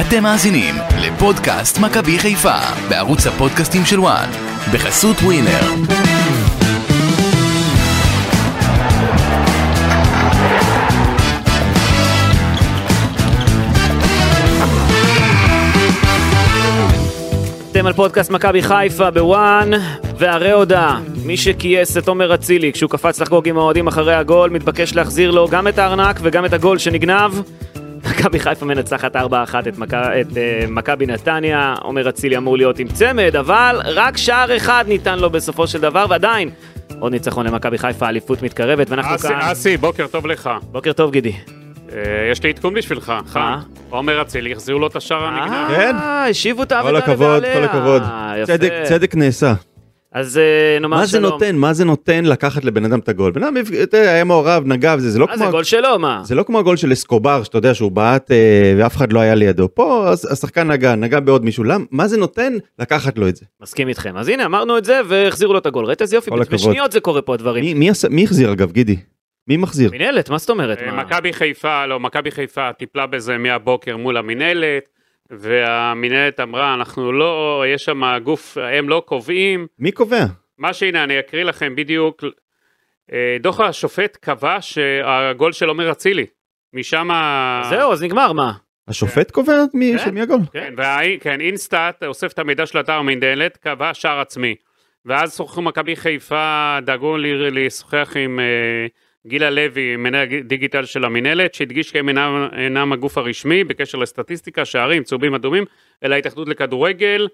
[0.00, 4.28] אתם מאזינים לפודקאסט מכבי חיפה בערוץ הפודקאסטים של וואן
[4.72, 5.60] בחסות ווינר.
[17.70, 19.70] אתם על פודקאסט מכבי חיפה בוואן,
[20.18, 24.94] והרי הודעה, מי שכייס את עומר אצילי כשהוא קפץ לחגוג עם האוהדים אחרי הגול, מתבקש
[24.94, 27.32] להחזיר לו גם את הארנק וגם את הגול שנגנב.
[28.10, 29.66] מכבי חיפה מנצחת 4-1 את.
[30.20, 30.36] את uh,
[30.68, 35.66] מכבי נתניה, עומר אצילי אמור להיות עם צמד, אבל רק שער אחד ניתן לו בסופו
[35.66, 36.50] של דבר, ועדיין
[36.98, 39.38] עוד ניצחון למכבי חיפה, אליפות מתקרבת, ואנחנו אסי, כאן...
[39.40, 40.50] אסי, בוקר טוב לך.
[40.72, 41.32] בוקר טוב גידי.
[41.92, 43.58] אה, יש לי עדכון בשבילך, חם.
[43.90, 45.76] עומר אצילי, החזירו לו את השער הנגנב.
[45.76, 45.96] כן?
[45.96, 47.54] אה, השיבו את כל האבדה הכבוד, לבעליה.
[47.54, 48.02] כל הכבוד.
[48.36, 48.52] יפה.
[48.52, 49.54] צדק, צדק נעשה.
[50.14, 51.22] אז אה, נאמר מה שלום.
[51.24, 51.56] זה נותן?
[51.56, 53.32] מה זה נותן לקחת לבן אדם את הגול?
[53.32, 55.50] בן אדם אתה יודע, היה מעורב, נגע וזה, זה לא מה זה כמו...
[55.52, 56.20] גול שלו, מה?
[56.24, 59.34] זה לא כמו הגול של אסקובר, שאתה יודע שהוא בעט אה, ואף אחד לא היה
[59.34, 59.68] לידו.
[59.74, 61.64] פה הש- השחקן נגע, נגע בעוד מישהו.
[61.64, 63.44] למ- מה זה נותן לקחת לו את זה?
[63.62, 64.16] מסכים איתכם.
[64.16, 65.84] אז הנה, אמרנו את זה והחזירו לו את הגול.
[65.84, 66.30] ראית איזה יופי?
[66.50, 67.64] בשניות זה קורה פה הדברים.
[67.64, 68.96] מי, מי, עשה- מי החזיר אגב, גידי?
[69.48, 69.90] מי מחזיר?
[69.90, 70.78] מינהלת, מה זאת אומרת?
[70.78, 71.02] אה, מה?
[71.04, 74.84] מכבי חיפה, לא, מכבי חיפה טיפלה בזה מהבוקר מול המינהלת,
[75.30, 79.66] והמינהלת אמרה, אנחנו לא, יש שם גוף, הם לא קובעים.
[79.78, 80.24] מי קובע?
[80.58, 82.24] מה שהנה, אני אקריא לכם בדיוק.
[83.12, 86.26] אה, דוח השופט קבע שהגול של עומר אצילי.
[86.72, 87.08] משם...
[87.70, 88.52] זהו, אז נגמר, מה?
[88.88, 90.04] השופט קובע מי, כן.
[90.04, 90.38] של מי הגול?
[90.52, 94.54] כן, והאי- כן, אינסטאט אוסף את המידע של אתר המינהלת, קבע שער עצמי.
[95.06, 98.86] ואז שוחחו מכבי חיפה, דאגו לשוחח עם אה,
[99.26, 104.64] גילה לוי, מנהל דיגיטל של המינהלת, שהדגיש כי הם אינם, אינם הגוף הרשמי בקשר לסטטיסטיקה,
[104.64, 105.64] שערים, צהובים, אדומים,
[106.04, 107.28] אלא ההתאחדות לכדורגל.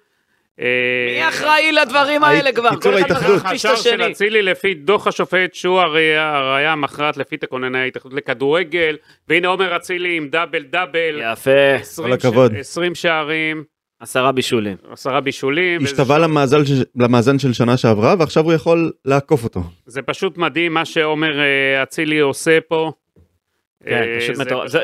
[0.60, 0.66] אה,
[1.10, 2.70] מי אחראי לדברים האלה כבר?
[2.70, 3.36] קיצור, כל אחד ההתאחדות.
[3.44, 4.10] מכפיש את השער של.
[4.10, 8.96] אצילי לפי דוח השופט שהוא הראייה הראייה המכרעת לפי תקנוני ההתאחדות לכדורגל
[9.28, 12.52] והנה עומר אצילי עם דאבל דאבל, יפה, 20 כל הכבוד.
[12.52, 13.64] ש- 20 שערים,
[14.00, 14.76] עשרה בישולים.
[14.92, 19.62] עשרה בישולים, השתווה למאזן, של- למאזן של שנה שעברה ועכשיו הוא יכול לעקוף אותו.
[19.86, 22.92] זה פשוט מדהים מה שעומר אה, אצילי עושה פה.
[23.84, 24.74] כן, אה, פשוט זה מטורף.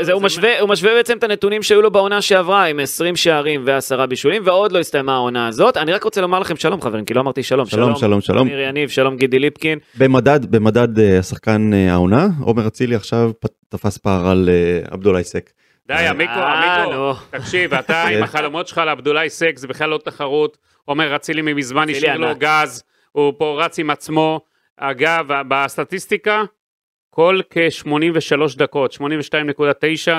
[0.60, 4.72] הוא משווה- בעצם את הנתונים שהיו לו בעונה שעברה עם 20 שערים ועשרה בישולים, ועוד
[4.72, 5.76] לא הסתיימה העונה הזאת.
[5.76, 7.66] אני רק רוצה לומר לכם שלום חברים, כי לא אמרתי שלום.
[7.66, 8.47] שלום, שלום, שלום.
[8.47, 9.78] אמיר יניב, שלום גידי ליפקין.
[9.99, 13.31] במדד, במדד אה, השחקן העונה, עומר אצילי עכשיו
[13.69, 14.49] תפס פער על
[14.91, 15.50] עבדולאי סק.
[15.86, 17.12] די, עמיקו, אה, עמיקו.
[17.30, 18.02] תקשיב, אתה.
[18.12, 20.58] עם החלומות שלך לעבדולאי סק, זה בכלל לא תחרות.
[20.84, 22.28] עומר אצילי מזמן השאיר לו.
[22.38, 22.82] גז,
[23.12, 24.41] הוא פה רץ עם עצמו.
[24.76, 26.42] אגב, בסטטיסטיקה,
[27.10, 27.92] כל כ-83
[28.58, 28.98] דקות, 82.9,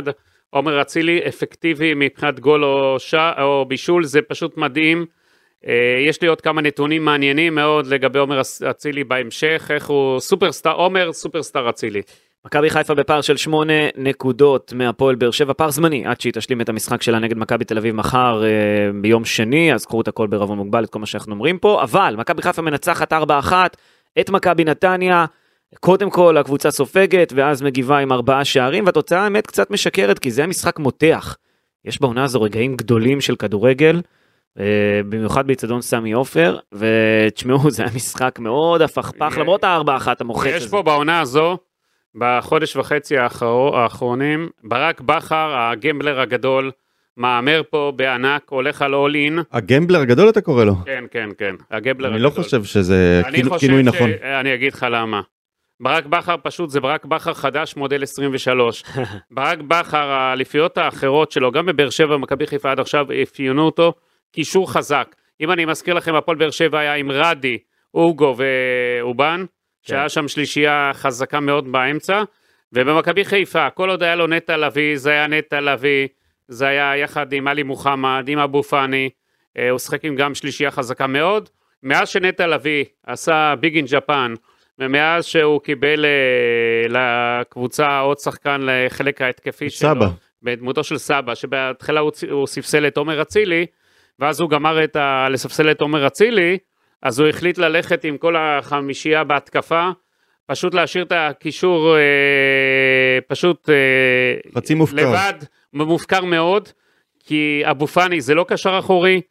[0.02, 0.12] ד-
[0.50, 3.14] עומר אצילי אפקטיבי מבחינת גול או, ש...
[3.40, 5.06] או בישול, זה פשוט מדהים.
[5.68, 5.74] אה,
[6.08, 10.74] יש לי עוד כמה נתונים מעניינים מאוד לגבי עומר אצ- אצילי בהמשך, איך הוא סופרסטאר,
[10.74, 12.02] עומר סופרסטאר אצילי.
[12.48, 16.70] מכבי חיפה בפער של שמונה נקודות מהפועל באר שבע, פער זמני, עד שהיא תשלים את
[16.70, 18.50] המשחק שלה נגד מכבי תל אביב מחר אה,
[19.02, 22.16] ביום שני, אז קחו את הכל בערבון מוגבל, את כל מה שאנחנו אומרים פה, אבל
[22.18, 23.16] מכבי חיפה מנצחת 4-1
[24.20, 25.26] את מכבי נתניה,
[25.80, 30.48] קודם כל הקבוצה סופגת, ואז מגיבה עם ארבעה שערים, והתוצאה האמת קצת משקרת, כי זה
[30.48, 31.38] משחק מותח.
[31.86, 34.02] יש בעונה הזו רגעים גדולים של כדורגל,
[34.60, 34.64] אה,
[35.10, 40.58] במיוחד באיצטדיון סמי עופר, ותשמעו, זה היה משחק מאוד הפכפך, יש- למרות ה-4-1 המוחץ הזה.
[40.58, 41.58] יש פה בעונה הזו,
[42.18, 46.72] בחודש וחצי האחר- האחרונים, ברק בכר, הגמבלר הגדול,
[47.18, 49.40] מהמר פה בענק, הולך על אול אין.
[49.52, 50.74] הגמבלר הגדול אתה קורא לו?
[50.86, 52.44] כן, כן, כן, הגמבלר אני לא הגדול.
[52.44, 54.10] חושב שזה חושב כינוי ש- נכון.
[54.40, 55.22] אני אגיד לך למה.
[55.80, 58.84] ברק בכר פשוט זה ברק בכר חדש מודל 23.
[59.32, 63.94] ברק בכר האליפיות האחרות שלו גם בבאר שבע ומכבי חיפה עד עכשיו אפיינו אותו
[64.32, 65.16] קישור חזק.
[65.42, 67.58] אם אני מזכיר לכם הפועל באר שבע היה עם רדי,
[67.94, 69.46] אוגו ואובן
[69.88, 72.24] שהיה שם שלישייה חזקה מאוד באמצע
[72.74, 76.08] ובמכבי חיפה כל עוד היה לו נטע לביא זה היה נטע לביא
[76.48, 79.10] זה היה יחד עם עלי מוחמד עם אבו פאני
[79.58, 81.50] אה, הוא שיחק עם גם שלישייה חזקה מאוד
[81.84, 84.34] מאז שנטע לביא עשה ביג אין ג'פן
[84.80, 90.08] ומאז שהוא קיבל אה, לקבוצה עוד שחקן לחלק ההתקפי שלו, סבא.
[90.44, 93.66] בדמותו של סבא, שבהתחלה הוא, הוא ספסל את עומר אצילי,
[94.20, 95.28] ואז הוא גמר את ה...
[95.30, 96.58] לספסל את עומר אצילי,
[97.02, 99.90] אז הוא החליט ללכת עם כל החמישייה בהתקפה,
[100.46, 104.96] פשוט להשאיר את הקישור אה, פשוט אה, חצי מופקר.
[104.96, 105.34] לבד,
[105.74, 106.70] מופקר מאוד,
[107.20, 109.22] כי אבו פאני זה לא קשר אחורי,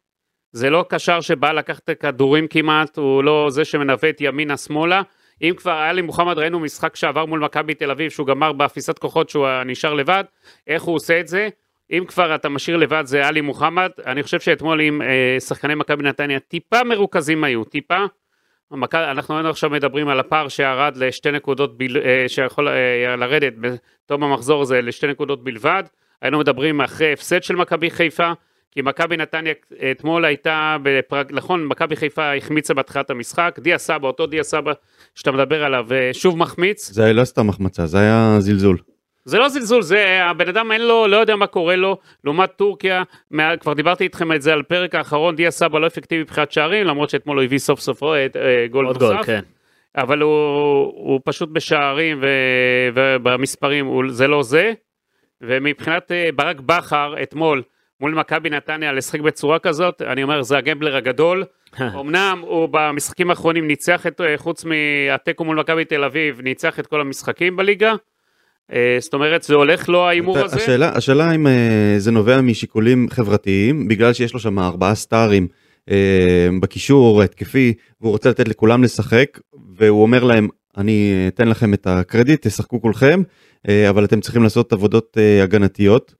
[0.51, 5.01] זה לא קשר שבא לקחת את הכדורים כמעט, הוא לא זה שמנווט ימינה שמאלה.
[5.41, 8.99] אם כבר היה לי מוחמד, ראינו משחק שעבר מול מכבי תל אביב, שהוא גמר באפיסת
[8.99, 10.23] כוחות שהוא נשאר לבד,
[10.67, 11.49] איך הוא עושה את זה?
[11.91, 16.03] אם כבר אתה משאיר לבד זה עלי מוחמד, אני חושב שאתמול עם אה, שחקני מכבי
[16.03, 18.05] נתניה טיפה מרוכזים היו, טיפה.
[18.71, 18.95] המכ...
[18.95, 21.97] אנחנו היינו עכשיו מדברים על הפער שירד לשתי נקודות, בל...
[21.97, 25.83] אה, שיכול אה, לרדת בתום המחזור הזה לשתי נקודות בלבד.
[26.21, 28.31] היינו מדברים אחרי הפסד של מכבי חיפה,
[28.71, 29.53] כי מכבי נתניה
[29.91, 34.73] אתמול הייתה, בפרק, נכון, מכבי חיפה החמיצה בהתחלת המשחק, דיה סבא, אותו דיה סבא
[35.15, 36.91] שאתה מדבר עליו, אה, שוב מחמיץ.
[36.91, 38.77] זה לא סתם החמצה, זה היה זלזול.
[39.27, 43.03] זה לא זלזול, זה הבן אדם אין לו, לא יודע מה קורה לו, לעומת טורקיה,
[43.31, 46.87] מה, כבר דיברתי איתכם את זה על פרק האחרון, דיה סבא לא אפקטיבי מבחינת שערים,
[46.87, 48.27] למרות שאתמול הוא הביא סוף סוף אה,
[48.71, 48.99] גול נוסף.
[48.99, 49.41] גול, כן.
[49.97, 50.31] אבל הוא,
[50.95, 52.27] הוא פשוט בשערים ו,
[52.93, 54.73] ובמספרים הוא, זה לא זה.
[55.41, 57.63] ומבחינת אה, ברק בכר אתמול
[58.01, 61.43] מול מכבי נתניה לשחק בצורה כזאת, אני אומר זה הגמבלר הגדול.
[62.01, 66.87] אמנם הוא במשחקים האחרונים ניצח את, אה, חוץ מהתיקו מול מכבי תל אביב, ניצח את
[66.87, 67.93] כל המשחקים בליגה.
[68.73, 70.55] אה, זאת אומרת זה הולך לו ההימור הזה.
[70.55, 75.47] השאלה, השאלה אם אה, זה נובע משיקולים חברתיים, בגלל שיש לו שם ארבעה סטארים
[75.91, 79.39] אה, בקישור התקפי, והוא רוצה לתת לכולם לשחק,
[79.77, 80.47] והוא אומר להם,
[80.77, 83.21] אני אתן לכם את הקרדיט, תשחקו כולכם,
[83.69, 86.15] אה, אבל אתם צריכים לעשות עבודות אה, הגנתיות,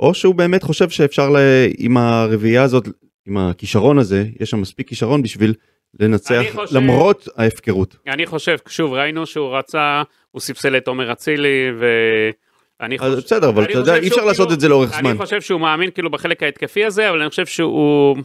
[0.00, 1.36] או שהוא באמת חושב שאפשר ל...
[1.78, 2.88] עם הרביעייה הזאת,
[3.26, 5.54] עם הכישרון הזה, יש שם מספיק כישרון בשביל
[6.00, 7.96] לנצח חושב- למרות ההפקרות.
[8.08, 10.02] אני חושב, שוב ראינו שהוא רצה,
[10.32, 13.16] הוא ספסל את עומר אצילי ואני אז חושב...
[13.26, 15.10] בסדר, אבל אתה יודע, אי אפשר לעשות את זה לאורך זמן.
[15.10, 18.16] אני חושב שהוא מאמין כאילו בחלק ההתקפי הזה, אבל אני חושב שהוא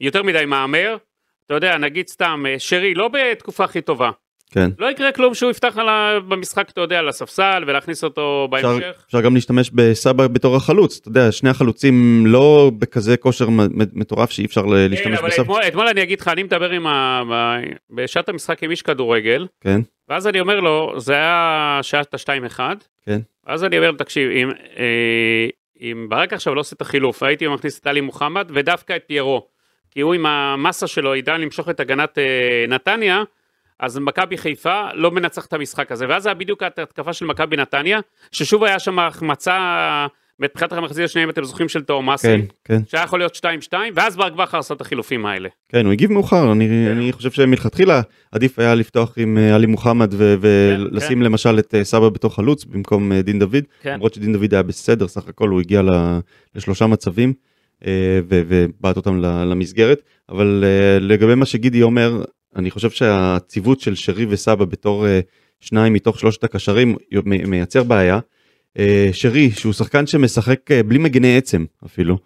[0.00, 0.96] יותר מדי מהמר.
[1.46, 4.10] אתה יודע, נגיד סתם, אה, שרי לא בתקופה הכי טובה.
[4.50, 4.70] כן.
[4.78, 6.20] לא יקרה כלום שהוא יפתח ה...
[6.28, 9.02] במשחק, אתה יודע, על הספסל ולהכניס אותו אפשר, בהמשך.
[9.06, 13.48] אפשר גם להשתמש בסבא בתור החלוץ, אתה יודע, שני החלוצים לא בכזה כושר
[13.94, 15.42] מטורף שאי אפשר כן, להשתמש בסבא.
[15.42, 17.60] אתמול, אתמול אני אגיד לך, אני מדבר עם ה...
[17.90, 22.60] בשעת המשחק עם איש כדורגל, כן, ואז אני אומר לו, זה היה שעת ה-2-1,
[23.06, 23.20] כן.
[23.46, 25.48] אז אני אומר לו, תקשיב, אם, אה,
[25.80, 29.46] אם ברק עכשיו לא עושה את החילוף, הייתי מכניס את טלי מוחמד ודווקא את פיירו,
[29.90, 33.22] כי הוא עם המסה שלו ידע למשוך את הגנת אה, נתניה,
[33.80, 38.00] אז מכבי חיפה לא מנצח את המשחק הזה, ואז היה בדיוק ההתקפה של מכבי נתניה,
[38.32, 40.06] ששוב היה שם החמצה
[40.40, 44.16] מבחינת המחזית השנייה, אם אתם זוכרים, של תאומאסי, כן, כן, שהיה יכול להיות 2-2, ואז
[44.16, 45.48] ברק בכר עשה את החילופים האלה.
[45.68, 46.90] כן, הוא הגיב מאוחר, אני, כן.
[46.90, 48.00] אני חושב שמלכתחילה
[48.32, 52.64] עדיף היה לפתוח עם אה, עלי מוחמד ו- ולשים למשל את אה, סבא בתור חלוץ
[52.64, 53.94] במקום אה, דין דוד, כן.
[53.94, 55.82] למרות שדין דוד היה בסדר, סך הכל הוא הגיע
[56.54, 57.32] לשלושה מצבים
[58.28, 60.64] ובעט אותם למסגרת, אבל
[61.00, 62.22] לגבי מה שגידי אומר,
[62.56, 65.20] אני חושב שהציוות של שרי וסבא בתור אה,
[65.60, 68.18] שניים מתוך שלושת הקשרים מייצר בעיה.
[68.78, 72.18] אה, שרי שהוא שחקן שמשחק אה, בלי מגני עצם אפילו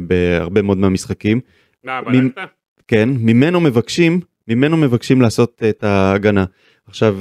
[0.00, 1.40] בהרבה מאוד מהמשחקים.
[2.88, 6.44] כן, ממנו מבקשים, ממנו מבקשים לעשות את ההגנה.
[6.86, 7.18] עכשיו,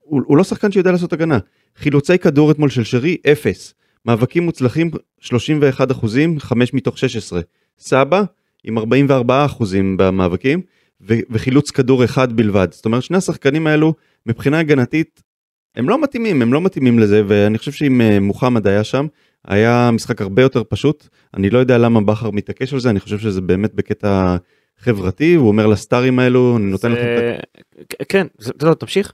[0.00, 1.38] הוא, הוא לא שחקן שיודע לעשות הגנה.
[1.76, 3.74] חילוצי כדור אתמול של שרי, אפס.
[4.06, 4.90] מאבקים מוצלחים,
[5.20, 7.40] 31 אחוזים, 5 מתוך 16.
[7.78, 8.22] סבא,
[8.64, 10.60] עם 44 אחוזים במאבקים,
[11.00, 12.68] ו- וחילוץ כדור אחד בלבד.
[12.70, 13.94] זאת אומרת, שני השחקנים האלו,
[14.26, 15.22] מבחינה הגנתית,
[15.76, 19.06] הם לא מתאימים, הם לא מתאימים לזה, ואני חושב שאם אה, מוחמד היה שם,
[19.44, 21.08] היה משחק הרבה יותר פשוט.
[21.34, 24.36] אני לא יודע למה בכר מתעקש על זה, אני חושב שזה באמת בקטע
[24.78, 27.40] חברתי, הוא אומר לסטארים האלו, אני נותן לכם את.
[27.78, 29.12] זה- כן, זה- לא, תמשיך.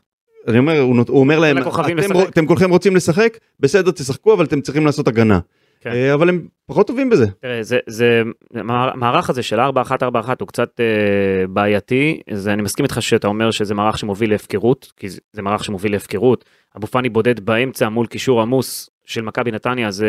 [0.49, 1.67] אני אומר, הוא, נות- הוא אומר להם, אתם,
[1.97, 5.39] לשחק." אתם כולכם רוצים לשחק, בסדר תשחקו, אבל אתם צריכים לעשות הגנה.
[5.81, 5.91] כן.
[5.91, 7.27] אה, אבל הם פחות טובים בזה.
[7.41, 8.23] תראה, זה, זה,
[8.55, 9.63] המערך הזה של 4-1-4-1
[10.41, 15.09] הוא קצת אה, בעייתי, זה, אני מסכים איתך שאתה אומר שזה מערך שמוביל להפקרות, כי
[15.09, 16.45] זה, זה מערך שמוביל להפקרות.
[16.77, 20.09] אבו פאני בודד באמצע מול קישור עמוס של מכבי נתניה, זה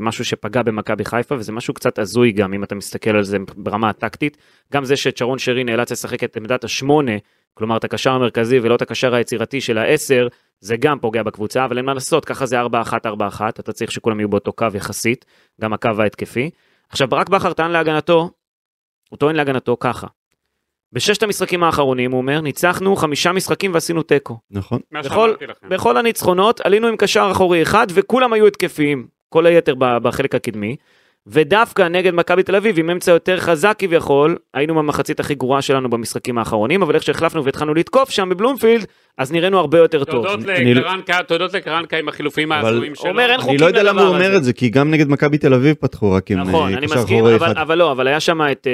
[0.00, 3.88] משהו שפגע במכבי חיפה, וזה משהו קצת הזוי גם, אם אתה מסתכל על זה ברמה
[3.88, 4.36] הטקטית.
[4.72, 7.12] גם זה שצ'רון שרי נאלץ לשחק את עמדת השמונה,
[7.54, 10.28] כלומר את הקשר המרכזי ולא את הקשר היצירתי של העשר,
[10.60, 12.64] זה גם פוגע בקבוצה, אבל אין מה לעשות, ככה זה 4-1-4-1,
[13.48, 15.24] אתה צריך שכולם יהיו באותו קו יחסית,
[15.60, 16.50] גם הקו ההתקפי.
[16.88, 18.30] עכשיו ברק בכר טען להגנתו,
[19.08, 20.06] הוא טוען להגנתו ככה.
[20.92, 24.38] בששת המשחקים האחרונים, הוא אומר, ניצחנו חמישה משחקים ועשינו תיקו.
[24.50, 24.80] נכון.
[24.92, 25.34] בכל-.
[25.68, 30.76] בכל הניצחונות עלינו עם קשר אחורי אחד וכולם היו התקפיים, כל היתר בחלק הקדמי.
[31.26, 35.90] ודווקא נגד מכבי תל אביב עם אמצע יותר חזק כביכול, היינו במחצית הכי גרועה שלנו
[35.90, 38.86] במשחקים האחרונים, אבל איך שהחלפנו והתחלנו לתקוף שם בבלומפילד,
[39.18, 40.26] אז נראינו הרבה יותר טוב.
[40.26, 43.10] תודות אני- לקרנקה, תודות לקרנקה עם החילופים ההזויים שלו.
[43.10, 44.36] אומר, אין אני חוקים לא יודע למה הוא אומר.
[44.36, 46.96] את זה, כי גם נגד מכבי תל אביב פתחו רק עם נכון, אה, אני קשר
[47.00, 47.56] מסכים, אחורי אבל, אחד.
[47.60, 48.72] אבל לא, אבל היה שם את אה,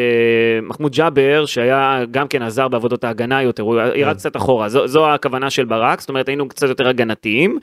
[0.62, 5.10] מחמוד ג'אבר, שהיה גם כן עזר בעבודות ההגנה יותר, הוא ירד קצת אחורה, זו, זו
[5.10, 7.58] הכוונה של ברק, זאת אומרת היינו קצת יותר הגנתיים,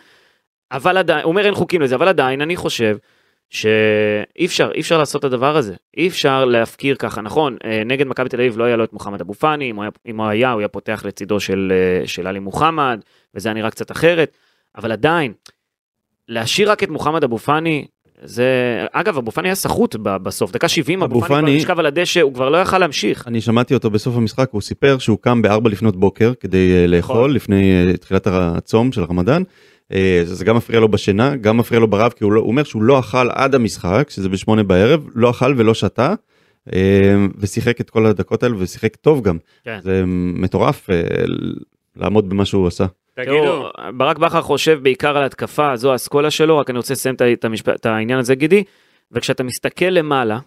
[0.72, 2.98] אבל עדיין, הוא אומר אין חוקים לזה, אבל עדיין אני חושב
[3.54, 8.08] שאי אפשר, אי אפשר לעשות את הדבר הזה, אי אפשר להפקיר ככה, נכון, אה, נגד
[8.08, 10.60] מכבי תל אביב לא היה לו את מוחמד אבו פאני, אם אם הוא היה, הוא
[10.60, 13.00] היה פותח לצידו של, אה, של עלי מוחמד,
[13.36, 14.38] וזה היה נראה קצת אחרת,
[14.78, 15.34] אבל עדיין,
[16.28, 17.86] להשאיר רק את מוחמד אבו פאני,
[18.24, 18.46] זה,
[18.92, 22.22] אגב, אבו פאני היה סחוט בסוף, דקה 70, אבו אבו פאני כבר נשכב על הדשא,
[22.22, 23.28] הוא כבר לא יכל להמשיך.
[23.28, 27.16] אני שמעתי אותו בסוף המשחק, הוא סיפר שהוא קם בארבע לפנות בוקר כדי אה, לאכול
[27.16, 27.32] נכון.
[27.32, 29.44] לפני תחילת הצום של הרמדאן,
[30.24, 32.84] זה גם מפריע לו בשינה, גם מפריע לו ברעב, כי הוא, לא, הוא אומר שהוא
[32.84, 36.14] לא אכל עד המשחק, שזה בשמונה בערב, לא אכל ולא שתה,
[36.74, 39.38] אה, ושיחק את כל הדקות האלה, ושיחק טוב גם.
[39.64, 39.80] כן.
[39.82, 41.02] זה מטורף אה,
[41.96, 42.86] לעמוד במה שהוא עשה.
[43.16, 47.22] תגידו, ברק בכר חושב בעיקר על התקפה, זו האסכולה שלו, רק אני רוצה לסיים את
[47.22, 47.32] ה-
[47.76, 48.64] את העניין הזה, גידי,
[49.12, 50.40] וכשאתה מסתכל למעלה,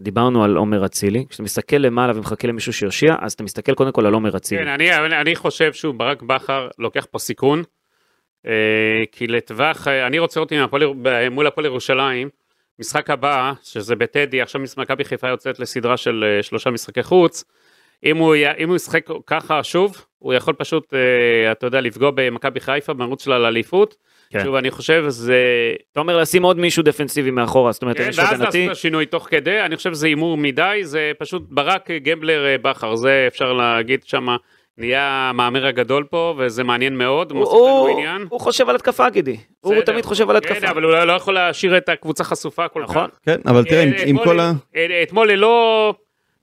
[0.00, 4.06] דיברנו על עומר אצילי, כשאתה מסתכל למעלה ומחכה למישהו שיושיע, אז אתה מסתכל קודם כל
[4.06, 4.62] על עומר אצילי.
[4.62, 7.64] כן, אני, אני חושב שהוא ברק בכר לוקח פה סיכון, אה,
[9.12, 10.40] כי לטווח, אה, אני רוצה
[11.02, 12.28] ב- מול הפועל ירושלים,
[12.78, 17.44] משחק הבא, שזה בטדי, עכשיו מכבי חיפה יוצאת לסדרה של אה, שלושה משחקי חוץ,
[18.04, 22.60] אם הוא, אם הוא ישחק ככה שוב, הוא יכול פשוט, אה, אתה יודע, לפגוע במכבי
[22.60, 23.96] חיפה במרוץ שלה לאליפות.
[24.30, 24.44] כן.
[24.44, 25.42] שוב, אני חושב שזה...
[25.92, 28.70] אתה אומר לשים עוד מישהו דפנסיבי מאחורה, זאת אומרת, כן, יש ואז הגנתי, לעשות את
[28.70, 33.24] השינוי תוך כדי, אני חושב שזה הימור מדי, זה פשוט ברק גמבלר אה, בכר, זה
[33.28, 34.26] אפשר להגיד שם,
[34.78, 38.26] נהיה המהמר הגדול פה, וזה מעניין מאוד, הוא- מוסיף לנו הוא עניין.
[38.28, 39.36] הוא חושב על התקפה, גידי.
[39.60, 39.80] הוא.
[39.80, 40.60] תמיד חושב על התקפה.
[40.60, 42.90] כן, אבל הוא לא- לא יכול להשאיר את הקבוצה חשופה כל כך.
[42.90, 43.10] נכון.
[43.22, 44.52] כן, אבל תראה, עם, אה, עם אתמול- כל ה...
[44.76, 45.94] אה, אתמול ללא,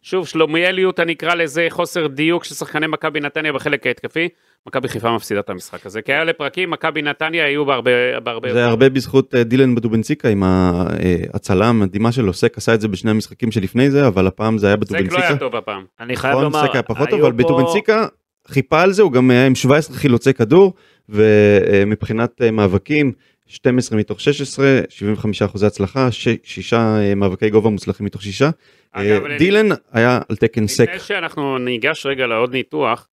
[0.01, 4.29] שוב, שלומיאליות, אני אקרא לזה חוסר דיוק של שחקני מכבי נתניה בחלק ההתקפי,
[4.67, 6.01] מכבי חיפה מפסידה את המשחק הזה.
[6.01, 7.91] כי היה לפרקים, מכבי נתניה היו בהרבה...
[8.23, 12.87] בהרבה זה הרבה בזכות אה, דילן בדובנציקה עם ההצלה המדהימה שלו, סק עשה את זה
[12.87, 15.27] בשני המשחקים שלפני זה, אבל הפעם זה היה סק לא בדובנציקה.
[15.27, 15.83] היה טוב הפעם.
[15.99, 18.07] אני חייב נכון, לומר, סק היה פחות טוב, אבל פה- בדובנציקה
[18.47, 20.73] חיפה על זה, הוא גם היה עם 17 חילוצי כדור,
[21.09, 23.11] ומבחינת אה, מאבקים,
[23.47, 28.49] 12 מתוך 16, 75 אחוזי הצלחה, ש- שישה אה, מאבקי גובה מוצלחים מתוך שישה.
[28.91, 30.83] אגב, אה, אני- דילן היה על תקן סק.
[30.89, 33.07] לפני שאנחנו ניגש רגע לעוד ניתוח,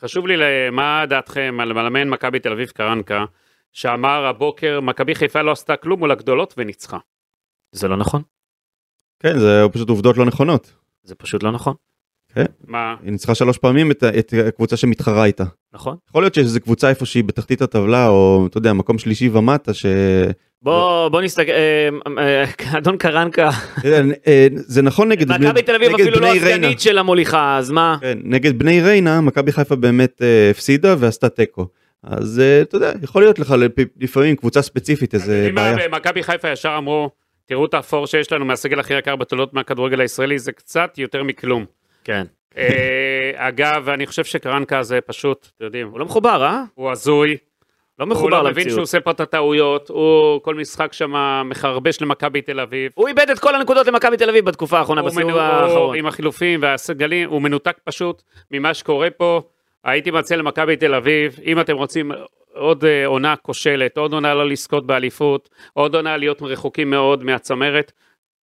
[0.00, 0.34] חשוב לי,
[0.72, 3.24] מה דעתכם על מאמן מכבי תל אביב קרנקה,
[3.72, 6.98] שאמר הבוקר, מכבי חיפה לא עשתה כלום מול הגדולות וניצחה.
[7.72, 8.22] זה לא נכון,
[9.20, 10.72] כן, זה פשוט עובדות לא נכונות.
[11.02, 11.74] זה פשוט לא נכון,
[12.64, 12.96] מה?
[13.02, 15.44] היא ניצחה שלוש פעמים את, את הקבוצה שמתחרה איתה.
[15.72, 15.96] נכון?
[16.08, 19.86] יכול להיות שיש איזה קבוצה איפושהי בתחתית הטבלה, או אתה יודע, מקום שלישי ומטה, ש...
[20.62, 21.88] בוא בוא נסתכל, אה,
[22.18, 22.44] אה,
[22.78, 23.50] אדון קרנקה,
[24.26, 26.26] אה, זה נכון נגד מכבי תל אביב אפילו לא.
[26.34, 27.96] הסגנית של המוליכה, אז מה?
[28.00, 31.66] כן, נגד בני ריינה, מכבי חיפה באמת אה, הפסידה ועשתה תיקו.
[32.02, 35.88] אז אה, אתה יודע, יכול להיות לך לפ- לפעמים קבוצה ספציפית איזה בעיה.
[35.88, 37.10] מכבי חיפה ישר אמרו,
[37.46, 41.64] תראו את האפור שיש לנו מהסגל הכי יקר בתולדות מהכדורגל הישראלי, זה קצת יותר מכלום.
[42.04, 42.24] כן.
[42.58, 42.68] אה,
[43.36, 46.62] אגב, אני חושב שקרנקה זה פשוט, אתם יודעים, הוא לא מחובר, אה?
[46.74, 47.36] הוא הזוי,
[47.98, 48.78] לא הוא מחובר לא מבין שהוא למציאות.
[48.80, 51.12] עושה פה את הטעויות, הוא כל משחק שם
[51.44, 52.92] מחרבש למכבי תל אביב.
[52.94, 55.96] הוא איבד את כל הנקודות למכבי תל אביב בתקופה האחרונה, הוא בסיבוב האחרון.
[55.96, 59.42] עם החילופים והסגלים, הוא מנותק פשוט ממה שקורה פה.
[59.84, 62.12] הייתי מציע למכבי תל אביב, אם אתם רוצים
[62.54, 67.92] עוד אה, עונה כושלת, עוד עונה לא לזכות באליפות, עוד עונה להיות רחוקים מאוד מהצמרת,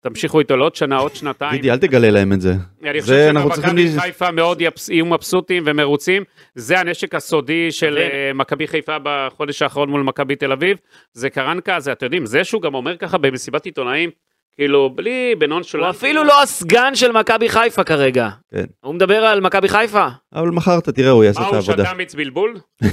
[0.08, 1.52] תמשיכו איתו לעוד שנה, עוד שנתיים.
[1.52, 2.54] גידי, אל תגלה להם את זה.
[2.84, 6.22] אני חושב אנחנו צריכים שמכבי חיפה מאוד יהיו מבסוטים ומרוצים,
[6.54, 7.98] זה הנשק הסודי של.
[7.98, 10.76] אה, מכבי חיפה בחודש האחרון מול מכבי תל אביב,
[11.12, 14.10] זה קרנקה, זה אתם יודעים, זה שהוא גם אומר ככה במסיבת עיתונאים,
[14.52, 15.84] כאילו בלי בנונשולנט.
[15.84, 18.28] הוא אפילו לא הסגן של מכבי חיפה כרגע.
[18.50, 18.64] כן.
[18.80, 20.06] הוא מדבר על מכבי חיפה.
[20.34, 21.84] אבל מחר אתה תראה, הוא יעשה מה את הוא העבודה.
[21.84, 22.54] שתה מיץ בלבול?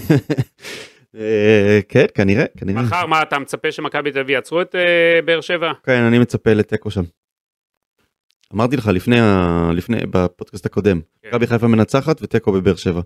[1.15, 2.82] אה, כן, כנראה, כנראה.
[2.82, 5.72] מחר מה אתה מצפה שמכבי תל אביב יעצרו את אה, באר שבע?
[5.84, 7.03] כן, אני מצפה לתיקו שם.
[8.53, 9.15] אמרתי לך לפני,
[9.74, 11.27] לפני, בפודקאסט הקודם, כן.
[11.27, 13.01] מכבי חיפה מנצחת ותיקו בבאר שבע.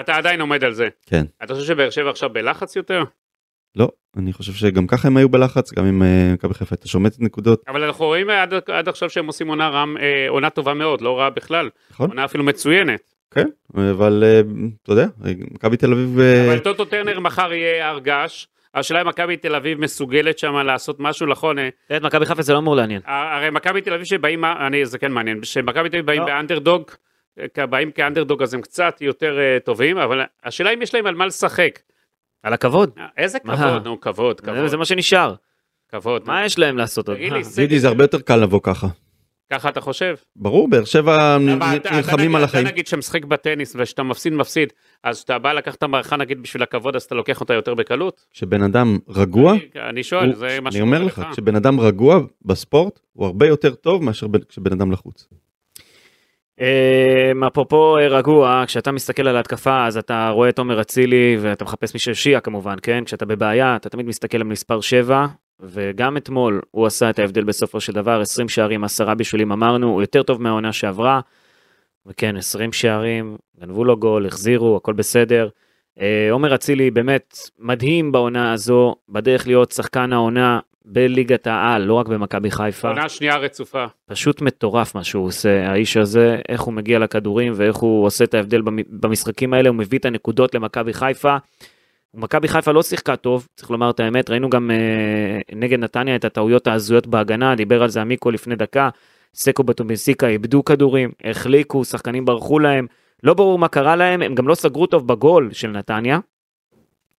[0.00, 0.88] אתה עדיין עומד על זה.
[1.06, 1.24] כן.
[1.44, 3.04] אתה חושב שבאר שבע עכשיו בלחץ יותר?
[3.76, 7.20] לא, אני חושב שגם ככה הם היו בלחץ, גם אם אה, מכבי חיפה הייתה שומטת
[7.20, 9.96] נקודות, אבל אנחנו רואים עד, עד עכשיו שהם עושים עונה, רם,
[10.28, 11.70] עונה טובה מאוד, לא רעה בכלל.
[11.90, 12.08] נכון?
[12.08, 13.09] עונה אפילו מצוינת.
[13.34, 13.46] כן,
[13.76, 14.40] אבל אה,
[14.82, 15.06] אתה יודע,
[15.50, 18.48] מכבי תל אביב, אה, אבל טוטו טרנר מחר יהיה הרגש.
[18.74, 21.58] השאלה אם מכבי תל אביב מסוגלת שם לעשות משהו נכון.
[21.58, 23.02] אה, את מכבי חיפה זה לא אמור לעניין.
[23.06, 26.26] הרי מכבי תל אביב שבאים, אני, זה כן מעניין, שמכבי תל אביב באים לא.
[26.26, 26.90] באנדרדוג,
[27.70, 31.78] באים כאנדרדוג אז הם קצת יותר טובים, אבל השאלה אם יש להם על מה לשחק.
[32.42, 32.90] על הכבוד.
[33.16, 33.38] איזה?
[33.38, 35.34] כבוד, נו, כבוד, זה- כבוד, זה מה שנשאר.
[35.88, 36.22] כבוד.
[36.26, 37.16] מה יש להם לעשות עוד?
[37.16, 37.32] תגיד?
[37.70, 38.86] לי, זה הרבה יותר קל לבוא ככה.
[39.52, 40.14] ככה אתה חושב?
[40.36, 41.38] ברור, באר שבע
[41.92, 42.66] נלחמים על החיים.
[42.66, 44.72] אתה נגיד שמשחק בטניס ושאתה מפסיד מפסיד,
[45.04, 48.26] אז כשאתה בא לקחת את המערכה נגיד בשביל הכבוד אז אתה לוקח אותה יותר בקלות?
[48.32, 52.20] כשבן אדם רגוע, אני- אני שואל, הוא- זה מה אני אומר לך, כשבן אדם רגוע
[52.42, 55.28] בספורט, הוא הרבה יותר טוב מאשר בן- כשבן אדם לחוץ.
[56.60, 61.64] אה, אפרופו אה, רגוע, כשאתה מסתכל על ההתקפה אז אתה רואה את עומר אצילי ואתה
[61.64, 63.02] מחפש מי שיושיע כמובן, כן?
[63.06, 65.26] כשאתה בבעיה אתה תמיד מסתכל על מספר 7
[65.62, 70.00] וגם אתמול הוא עשה את ההבדל בסופו של דבר, 20 שערים, 10 בישולים אמרנו, הוא
[70.02, 71.20] יותר טוב מהעונה שעברה.
[72.06, 75.48] וכן, 20 שערים, גנבו לו גול, החזירו, הכל בסדר.
[76.00, 82.06] אה, עומר אצילי באמת מדהים בעונה הזו, בדרך להיות שחקן העונה בליגת העל, לא רק
[82.08, 82.88] במכבי חיפה.
[82.88, 83.84] עונה שנייה רצופה.
[84.06, 88.34] פשוט מטורף מה שהוא עושה, האיש הזה, איך הוא מגיע לכדורים ואיך הוא עושה את
[88.34, 91.36] ההבדל במ- במשחקים האלה, הוא מביא את הנקודות למכבי חיפה.
[92.14, 96.24] מכבי חיפה לא שיחקה טוב, צריך לומר את האמת, ראינו גם אה, נגד נתניה את
[96.24, 98.88] הטעויות ההזויות בהגנה, דיבר על זה עמיקו לפני דקה,
[99.34, 102.86] סקו בטובינסיקה איבדו כדורים, החליקו, שחקנים ברחו להם,
[103.22, 106.18] לא ברור מה קרה להם, הם גם לא סגרו טוב בגול של נתניה.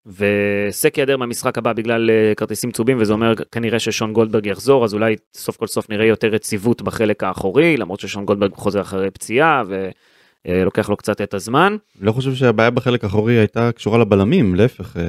[0.05, 4.93] וסק ייעדר מהמשחק הבא בגלל אה, כרטיסים צהובים וזה אומר כנראה ששון גולדברג יחזור אז
[4.93, 9.63] אולי סוף כל סוף נראה יותר רציבות בחלק האחורי למרות ששון גולדברג חוזר אחרי פציעה
[10.47, 11.75] ולוקח לו קצת את הזמן.
[12.01, 15.03] לא חושב שהבעיה בחלק האחורי הייתה קשורה לבלמים, להפך, אה,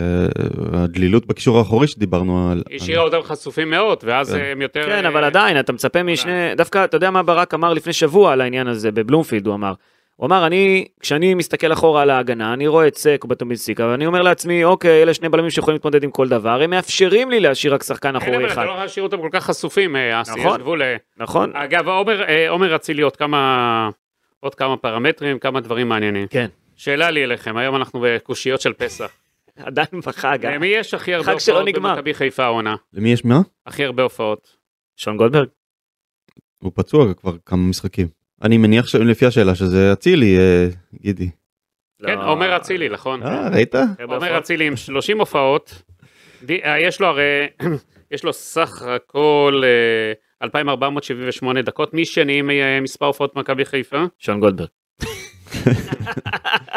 [0.73, 2.62] הדלילות בקישור האחורי שדיברנו על...
[2.77, 4.45] השאירה אותם חשופים מאוד, ואז כן.
[4.53, 4.87] הם יותר...
[4.87, 8.33] כן אה, אבל עדיין אתה מצפה משני דווקא אתה יודע מה ברק אמר לפני שבוע
[8.33, 9.73] על העניין הזה בבלומפילד הוא אמר.
[10.17, 14.23] הוא אמר אני כשאני מסתכל אחורה על ההגנה אני רואה את סק בטומינסיקה ואני אומר
[14.23, 17.83] לעצמי אוקיי אלה שני בלמים שיכולים להתמודד עם כל דבר הם מאפשרים לי להשאיר רק
[17.83, 20.83] שחקן אחורי אבל אחד אתה לא יכול להשאיר אותם כל כך חשופים, אה, אסי, נכון.
[20.83, 20.97] אה.
[21.17, 21.89] נכון אגב,
[22.29, 23.91] אה, עומר אצילי עוד כמה
[24.43, 26.27] עוד כמה פרמטרים, כמה דברים מעניינים.
[26.29, 26.47] כן
[26.77, 29.11] שאלה לי אליכם, היום אנחנו בקושיות של פסח.
[29.57, 30.55] עדיין בחג אה?
[30.57, 31.65] למי יש הכי הרבה הופעות.
[31.75, 32.77] במכבי חיפה העונה?
[32.93, 33.41] למי יש מה?
[33.67, 34.57] הכי הרבה הופעות.
[34.97, 35.49] שון גולדברג
[36.63, 38.09] הוא פצוע כבר כמה משחקים.
[38.43, 41.31] אני מניח שלפי השאלה שזה אצילי, אה, גידי.
[42.07, 42.31] כן, לא.
[42.31, 43.23] עומר אצילי, נכון.
[43.23, 43.75] אה, ראית?
[44.09, 45.83] עומר אצילי עם 30 הופעות.
[46.43, 47.47] די- אה, יש לו הרי,
[48.15, 49.63] יש לו סך הכל
[50.43, 51.95] 2,478 דקות.
[51.95, 54.05] מי שני עם אה, מספר הופעות מכבי חיפה?
[54.19, 54.69] שון גולדברג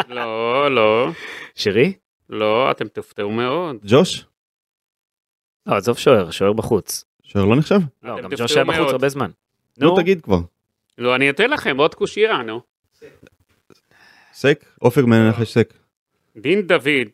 [0.10, 1.08] לא, לא,
[1.56, 1.94] שירי?
[2.30, 3.78] לא, אתם תופתעו מאוד.
[3.84, 4.26] ג'וש?
[5.66, 7.80] לא עזוב שוער שוער בחוץ שוער לא נחשב?
[8.04, 8.92] לא גם ג'וש היה בחוץ.
[8.92, 9.30] הרבה זמן
[9.78, 10.40] נו תגיד כבר.
[10.98, 12.62] לא, אני אתן לכם עוד קושייה, נו.
[14.34, 14.66] סק?
[14.82, 15.74] אופק מנחש סק.
[16.38, 17.10] דין דוד,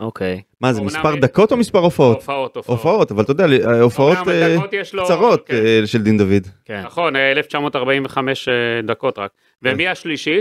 [0.00, 2.16] אוקיי מה זה מספר דקות או מספר הופעות?
[2.16, 2.78] הופעות, הופעות.
[2.78, 4.56] הופעות אבל אתה יודע אה, הופעות אה,
[5.04, 5.54] קצרות כן.
[5.54, 6.46] אה, של דין דוד.
[6.64, 8.52] כן נכון, אה, 1945 אה,
[8.86, 9.30] דקות רק.
[9.62, 10.38] ומי השלישי?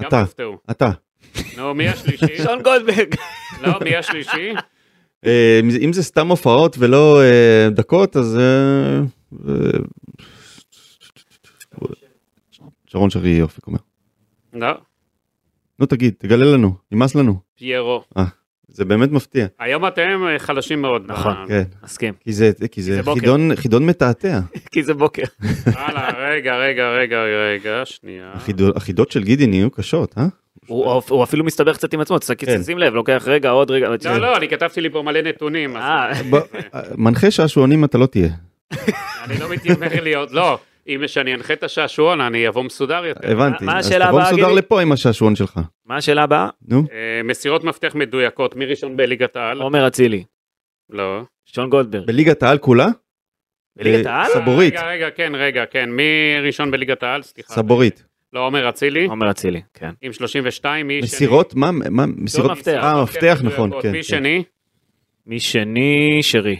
[0.00, 0.24] גם אתה.
[0.70, 0.90] אתה.
[1.56, 2.36] נו, מי השלישי?
[2.44, 3.14] שון גולדברג
[3.62, 4.52] לא, מי השלישי?
[5.26, 9.00] אה, אם זה- סתם הופעות ולא אה, דקות אז אה,
[9.48, 9.78] אה,
[12.86, 13.78] שרון שרי אופק אומר.
[14.52, 14.68] לא,
[15.78, 18.04] נו תגיד תגלה לנו נמאס לנו פיירו.
[18.68, 19.46] זה באמת מפתיע.
[19.58, 21.02] היום אתם אה, חלשים מאוד.
[21.06, 21.34] נכון.
[21.48, 23.20] כן מסכים כי זה כי זה זה בוקר.
[23.20, 24.40] חידון חידון מתעתע.
[24.72, 25.22] כי זה בוקר
[25.66, 28.32] הלאה, רגע, רגע, רגע, רגע, שנייה.
[28.34, 30.26] החידו- החידות של גידי נהיו קשות אה?
[30.66, 32.62] הוא הוא אפילו מסתבר קצת עם עצמו כן.
[32.62, 35.76] שים לב לוקח רגע עוד רגע לא, לא, אני כתבתי לי פה מלא נתונים.
[35.76, 36.38] אה, ב-
[36.96, 38.28] מנחה שעשועונים אתה לא תהיה.
[39.24, 40.58] אני לא מתיימר להיות, לא.
[40.88, 43.32] אם שאני אנחה את השעשועון, אני אבוא מסודר יותר.
[43.32, 43.64] הבנתי.
[43.64, 44.52] מה אז השאלה תבוא מסודר?
[44.52, 45.60] לפה עם השעשועון שלך.
[45.86, 46.78] מה השאלה הבאה נו.
[46.92, 49.62] אה, מסירות מפתח מדויקות, מי ראשון בליגת העל?
[49.62, 50.24] עומר אצילי
[50.90, 51.22] לא.
[51.44, 52.86] שון גולדברג בליגת העל כולה?
[53.76, 54.74] בליגת אה, העל סבורית.
[54.74, 55.90] רגע, רגע, כן, רגע, כן.
[55.90, 56.02] מי
[56.46, 57.22] ראשון בליגת העל?
[57.22, 57.54] סליחה.
[57.54, 58.04] סבורית.
[58.32, 61.04] לא, עומר אצילי, עומר אצילי כן עם 32, מי שני?
[61.04, 61.54] מסירות?
[61.54, 61.70] מה?
[61.70, 62.06] מה?
[62.06, 62.50] מסירות?
[62.50, 62.80] מפתח.
[62.82, 63.70] אה מפתח נכון.
[63.82, 64.02] כן, מי כן.
[64.02, 64.42] שני?
[65.26, 66.56] מי שני שרי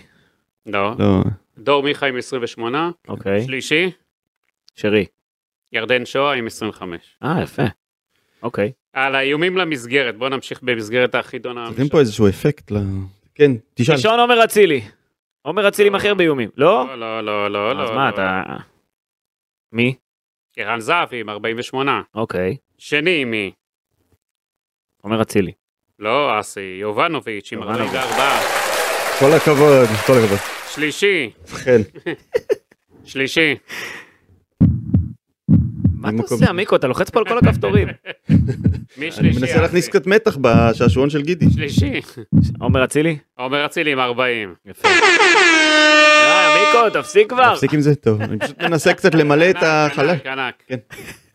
[0.66, 0.92] לא.
[0.98, 1.22] לא.
[1.58, 2.90] דור מיכה עם 28.
[3.08, 3.90] אוקיי שלישי?
[4.78, 5.06] שרי
[5.72, 7.16] ירדן שואה עם 25.
[7.22, 7.62] אה יפה
[8.42, 12.76] אוקיי על האיומים למסגרת, בואו נמשיך במסגרת החידון צריכים פה איזשהו אפקט ל...
[13.34, 13.94] כן, תשאל.
[13.94, 14.80] ראשון עומר אצילי
[15.42, 16.86] עומר אצילי עם הכי הרבה איומים לא?
[16.88, 17.84] לא, לא, לא, לא, לא.
[17.84, 18.14] אז מה לא.
[18.14, 18.42] אתה
[19.72, 19.94] מי?
[20.56, 22.02] ערן זהבי עם 48.
[22.14, 23.52] אוקיי שני מי?
[25.02, 25.52] עומר אצילי
[25.98, 27.94] לא, אסי, יובנוביץ' עם יובנוביץ'.
[27.94, 28.40] 44.
[29.18, 30.38] כל הכבוד, כל הכבוד.
[30.68, 31.30] שלישי,
[31.64, 31.80] כן.
[33.10, 33.54] שלישי.
[35.98, 37.94] מה אתה עושה עמיקו אתה לוחץ פה על כל הכפתורים מי
[38.96, 39.40] אני שלישי?
[39.40, 39.60] מנסה אסי?
[39.60, 41.50] להכניס קצת מתח בשעשועון של גידי.
[41.50, 42.00] שלישי.
[42.60, 43.18] עומר אצילי?
[43.34, 44.54] עומר אצילי עם 40.
[44.66, 44.88] יפה.
[44.88, 44.94] די,
[46.28, 48.22] עמיקו תפסיק כבר תפסיק עם זה טוב.
[48.22, 50.10] אני פשוט מנסה קצת למלא את החלל.
[50.10, 50.62] ענק, ענק.
[50.66, 50.76] כן.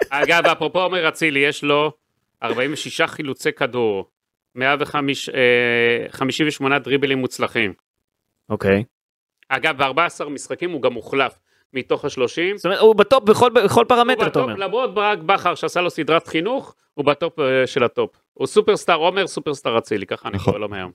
[0.10, 1.92] אגב, אפרופו עומר אצילי, יש לו
[2.44, 4.06] 46 חילוצי כדור,
[4.56, 7.74] 158 דריבלים מוצלחים.
[8.50, 8.84] אוקיי
[9.50, 11.34] אגב, ב-14 משחקים הוא גם הוחלף
[11.74, 12.56] מתוך ה-30.
[12.56, 16.28] זאת אומרת הוא בטופ בכל בכל פרמטר אתה אומר למרות ברק בכר שעשה לו סדרת
[16.28, 18.10] חינוך, הוא בטופ אה, של הטופ.
[18.34, 20.54] הוא סופרסטאר עומר, סופרסטאר אצילי, ככה אני נכון.
[20.54, 20.92] קורא לו מהיום.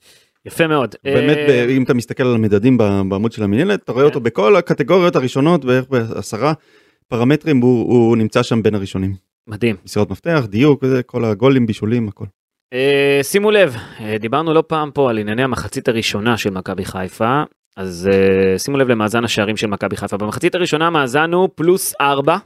[0.46, 4.20] יפה מאוד באמת, אה, אם אתה מסתכל על המדדים בעמוד של המינהלת, אתה רואה אותו
[4.20, 6.52] בכל הקטגוריות הראשונות, בערך בעשרה
[7.08, 9.14] פרמטרים, הוא הוא נמצא שם בין הראשונים.
[9.46, 12.24] מדהים מסירות מפתח, דיוק, וזה, כל הגולים, בישולים, הכל.
[12.72, 13.74] אה, שימו לב
[14.20, 17.42] דיברנו לא פעם פה על ענייני המחצית הראשונה של מכבי חיפה
[17.78, 22.36] אז אה, שימו לב למאזן השערים של מכבי חיפה במחצית הראשונה המאזן הוא פלוס 4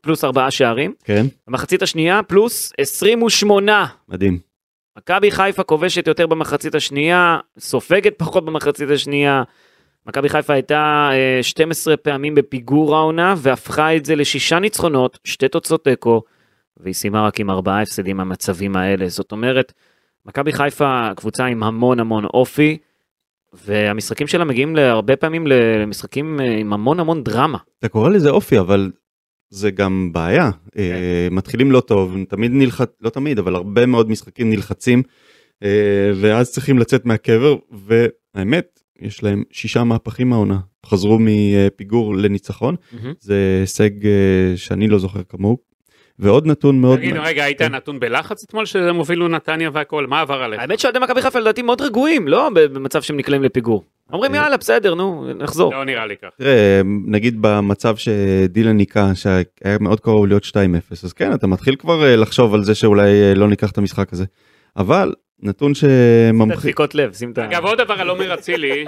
[0.00, 4.38] פלוס 4 שערים כן, במחצית השנייה פלוס 28 מדהים.
[4.98, 9.42] מכבי חיפה כובשת יותר במחצית השנייה, סופגת פחות במחצית השנייה.
[10.06, 15.84] מכבי חיפה הייתה אה, 12 פעמים בפיגור העונה והפכה את זה לשישה ניצחונות, שתי תוצאות
[15.84, 16.22] תיקו,
[16.76, 19.08] והיא סיימה רק עם ארבעה הפסדים מהמצבים האלה.
[19.08, 19.72] זאת אומרת,
[20.26, 22.78] מכבי חיפה קבוצה עם המון המון אופי,
[23.52, 27.58] והמשחקים שלה מגיעים להרבה פעמים למשחקים אה, עם המון המון דרמה.
[27.78, 28.90] אתה קורא לזה אופי, אבל
[29.50, 30.50] זה גם בעיה.
[30.78, 35.02] אה, מתחילים לא טוב, תמיד נלחץ, לא תמיד, אבל הרבה מאוד משחקים נלחצים,
[35.62, 40.58] אה, ואז צריכים לצאת מהקבר, והאמת, יש להם שישה מהפכים העונה.
[40.86, 42.76] חזרו מפיגור לניצחון,
[43.20, 43.90] זה הישג
[44.56, 45.67] שאני לא זוכר כמוהו.
[46.18, 46.98] ועוד נתון מאוד...
[46.98, 47.74] תגיד, רגע, היית כן.
[47.74, 50.60] נתון בלחץ אתמול שהם הובילו נתניה והכל, מה עבר עליך?
[50.60, 53.84] האמת שאוהדי מכבי חיפה לדעתי מאוד רגועים, לא במצב שהם נקלעים לפיגור.
[54.12, 55.74] אומרים יאללה בסדר נו נחזור.
[55.74, 56.28] לא נראה לי כך.
[56.38, 60.54] תראה, נגיד במצב שדילן ניקה, שהיה מאוד קרוב להיות 2-0,
[61.02, 64.12] אז כן, אתה מתחיל כבר אה, לחשוב על זה שאולי אה, לא ניקח את המשחק
[64.12, 64.24] הזה.
[64.76, 66.58] אבל נתון שממחיש...
[66.58, 67.44] דפיקות לב, שים את ה...
[67.44, 68.84] אגב, עוד דבר על עומר אצילי,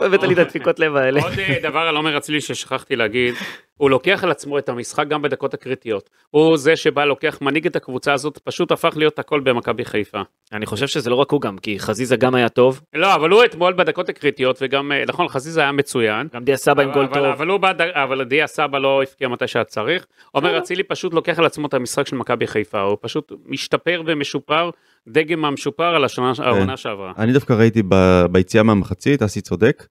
[0.00, 1.20] הבאת לי את הדפיקות לב האלה?
[1.22, 3.34] עוד אה, דבר על עומר אצילי ששכחתי להגיד,
[3.76, 6.10] הוא לוקח על עצמו את המשחק גם בדקות הקריטיות.
[6.30, 10.20] הוא זה שבא, לוקח, מנהיג את הקבוצה הזאת, פשוט הפך להיות הכל במכבי חיפה.
[10.52, 13.44] אני חושב שזה לא רק הוא גם, כי חזיזה גם היה טוב, לא, אבל הוא
[13.44, 16.28] אתמול בדקות הקריטיות, וגם, אה, נכון, חזיזה היה מצוין.
[16.34, 17.24] גם דיה סבא עם גול טוב.
[17.24, 20.06] אבל הוא בא, אבל דיה סבא לא הפקיע מתי שהיה צריך.
[20.32, 24.70] עומר אצילי פשוט לוקח על עצמו את המשחק של מכבי חיפה, הוא פשוט משתפר ומשופר,
[25.08, 26.42] דגם המשופר על השנה, כן.
[26.42, 27.12] העונה שעברה.
[27.18, 29.86] אני דווקא ראיתי ב- ביציאה מהמחצית, אסי צודק.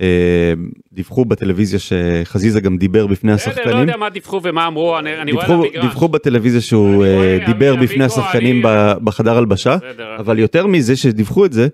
[0.00, 0.52] אה,
[0.92, 3.80] דיווחו בטלוויזיה שחזיזה גם דיבר בפני בסדר, לא השחקנים.
[3.80, 5.82] יודע מה דיווחו ומה אמרו, אני רואה על דיווחו, המגרש.
[5.84, 8.62] דיווחו בטלוויזיה שהוא אה, דיבר בפני השחקנים
[9.04, 9.76] בחדר הלבשה.
[10.18, 11.68] אבל יותר מזה שדיווחו את זה,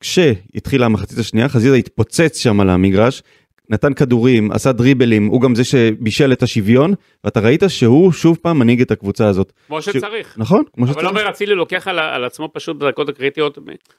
[0.00, 3.22] כשהתחילה המחצית השנייה, חזיזה התפוצץ שם על המגרש,
[3.70, 8.58] נתן כדורים, עשה דריבלים, הוא גם זה שבישל את השוויון, ואתה ראית שהוא שוב פעם
[8.58, 9.52] מנהיג את הקבוצה הזאת.
[9.66, 10.34] כמו שצריך.
[10.38, 11.06] נכון, כמו אבל שצריך.
[11.08, 13.58] עומר אצילי לוקח על, על עצמו פשוט בדקות הקריטיות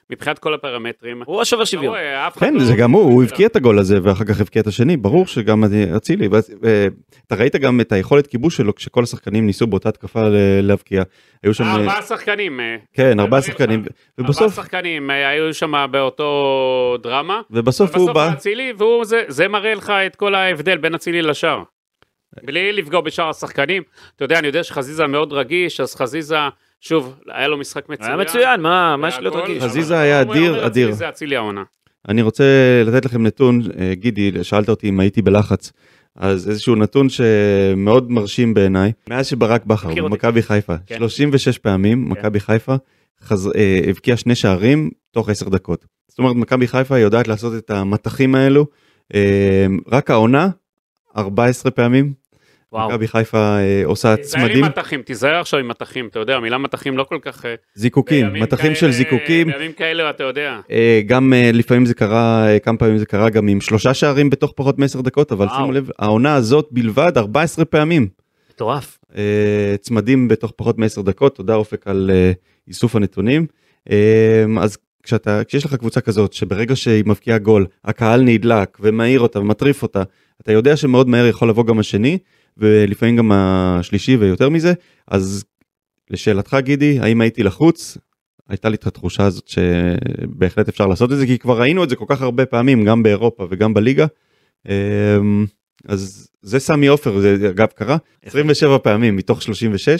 [0.10, 1.22] מבחינת כל הפרמטרים.
[1.26, 1.96] הוא השובר אתה שוויון.
[2.40, 4.98] כן, לא- זה גם הוא, הוא הבקיע את הגול הזה ואחר כך הבקיע את השני,
[4.98, 5.64] ברור שגם
[5.98, 6.30] אצילי.
[6.66, 6.88] אה,
[7.28, 10.28] אתה ראית גם את היכולת כיבוש שלו כשכל השחקנים ניסו באותה התקפה
[10.62, 11.04] להבקיע.
[11.44, 12.60] היו שם, אה, אה, ארבעה שחקנים.
[12.94, 17.42] כן, ארבעה שחקנים, ארבעה ובסוף, שחקנים אה, היו שם באותו דרמה.
[17.52, 21.64] ובסוף הוא בא, אצילי, והוא זה, זה מראה לך את כל ההבדל בין אצילי לשאר.
[22.44, 23.84] בלי לפגוע בשאר השחקנים.
[24.16, 26.38] אתה יודע, אני יודע שחזיזה מאוד רגיש, אז חזיזה,
[26.82, 28.10] שוב, היה לו משחק מצוין.
[28.12, 29.64] היה מצוין, מה מה יש להיות והכל, רגיש?
[29.64, 30.92] חזיזה היה אדיר, אדיר.
[30.92, 31.64] זה אצילי העונה.
[32.10, 32.44] אני רוצה
[32.86, 35.72] לתת לכם נתון, אה, גידי, שאלת אותי אם הייתי בלחץ,
[36.16, 39.90] אז איזשהו נתון שמאוד מרשים בעיניי, מאז שברק בכר.
[39.96, 40.98] במכבי חיפה, כן.
[40.98, 42.76] 36 פעמים מכבי חיפה
[43.24, 45.86] חז- אה, הבקיע שני שערים תוך 10 דקות.
[46.08, 48.66] זאת אומרת מכבי חיפה יודעת לעשות את המטחים האלו,
[49.92, 50.50] רק העונה
[51.18, 52.14] 14 פעמים,
[52.72, 52.90] וואו.
[52.90, 56.58] מכבי חיפה אה, עושה תיזהר עם צמדים, מטחים, תיזהר עכשיו עם מטחים, אתה יודע, המילה
[56.58, 57.46] מטחים לא כל כך...
[57.46, 60.60] אה, זיקוקים, מטחים של כאלה- זיקוקים, בימים כאלה, אתה יודע.
[60.72, 64.30] אה, גם אה, לפעמים זה קרה, אה, כמה פעמים זה קרה גם עם שלושה שערים
[64.30, 65.58] בתוך פחות מ-10 דקות, אבל וואו.
[65.60, 68.08] שימו לב, העונה הזאת בלבד 14 פעמים.
[68.54, 68.98] מטורף.
[69.18, 72.32] אה, צמדים בתוך פחות מ-10 דקות, תודה אופק על אה,
[72.68, 73.46] איסוף הנתונים.
[73.92, 73.96] אה,
[74.60, 79.84] אז כשאתה, כשיש לך קבוצה כזאת שברגע שהיא מבקיעה גול, הקהל נדלק ומעיר אותה ומטריף
[79.84, 80.04] אותה,
[80.42, 82.18] אתה יודע שמאוד מהר יכול לבוא גם השני,
[82.58, 84.74] ולפעמים גם השלישי ויותר מזה,
[85.08, 85.46] אז
[86.10, 87.98] לשאלתך גידי, האם הייתי לחוץ?
[88.50, 91.96] הייתה לי את התחושה הזאת שבהחלט אפשר לעשות את זה, כי כבר ראינו את זה
[91.96, 94.06] כל כך הרבה פעמים, גם באירופה וגם בליגה.
[94.70, 95.18] אה,
[95.88, 99.98] אז זה סמי עופר, זה אגב קרה 27 פעמים מתוך 36 אה,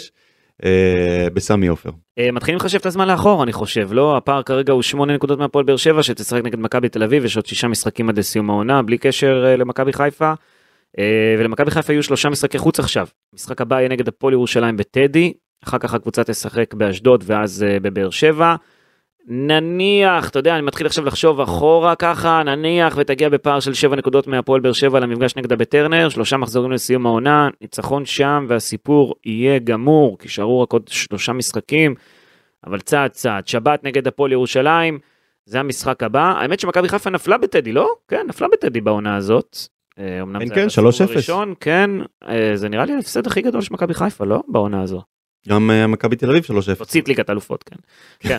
[1.34, 1.90] בסמי עופר.
[2.18, 5.64] אה, מתחילים לחשב את הזמן לאחור אני חושב לא הפער כרגע הוא 8 נקודות מהפועל
[5.64, 8.98] באר שבע שתשחק נגד מכבי תל אביב יש עוד שישה משחקים עד לסיום העונה בלי
[8.98, 10.32] קשר אה, למכבי חיפה.
[10.98, 15.32] אה, ולמכבי חיפה יהיו שלושה משחקי חוץ עכשיו משחק הבא יהיה נגד הפועל ירושלים בטדי
[15.64, 18.56] אחר כך הקבוצה תשחק באשדוד ואז אה, בבאר שבע.
[19.30, 24.26] נניח אתה יודע אני מתחיל עכשיו לחשוב אחורה ככה נניח ותגיע בפער של 7 נקודות
[24.26, 30.18] מהפועל באר שבע למפגש נגדה בטרנר שלושה מחזורים לסיום העונה ניצחון שם והסיפור יהיה גמור
[30.18, 31.94] כי יישארו רק עוד שלושה משחקים.
[32.66, 34.98] אבל צעד צעד, שבת נגד הפועל ירושלים,
[35.44, 36.32] זה המשחק הבא.
[36.36, 37.94] האמת שמכבי חיפה נפלה בטדי, לא?
[38.08, 39.56] כן, נפלה בטדי בעונה הזאת.
[39.98, 41.12] אה, אמנם כן, זה כן, היה בסיבוב 3-0.
[41.12, 41.90] הראשון, כן,
[42.28, 44.42] אה, זה נראה לי ההפסד הכי גדול של מכבי חיפה, לא?
[44.48, 45.02] בעונה הזו.
[45.48, 46.48] גם אה, מכבי תל אביב 3-0.
[46.78, 47.76] הוציא את ליגת האלופות, כן.
[48.20, 48.38] כן,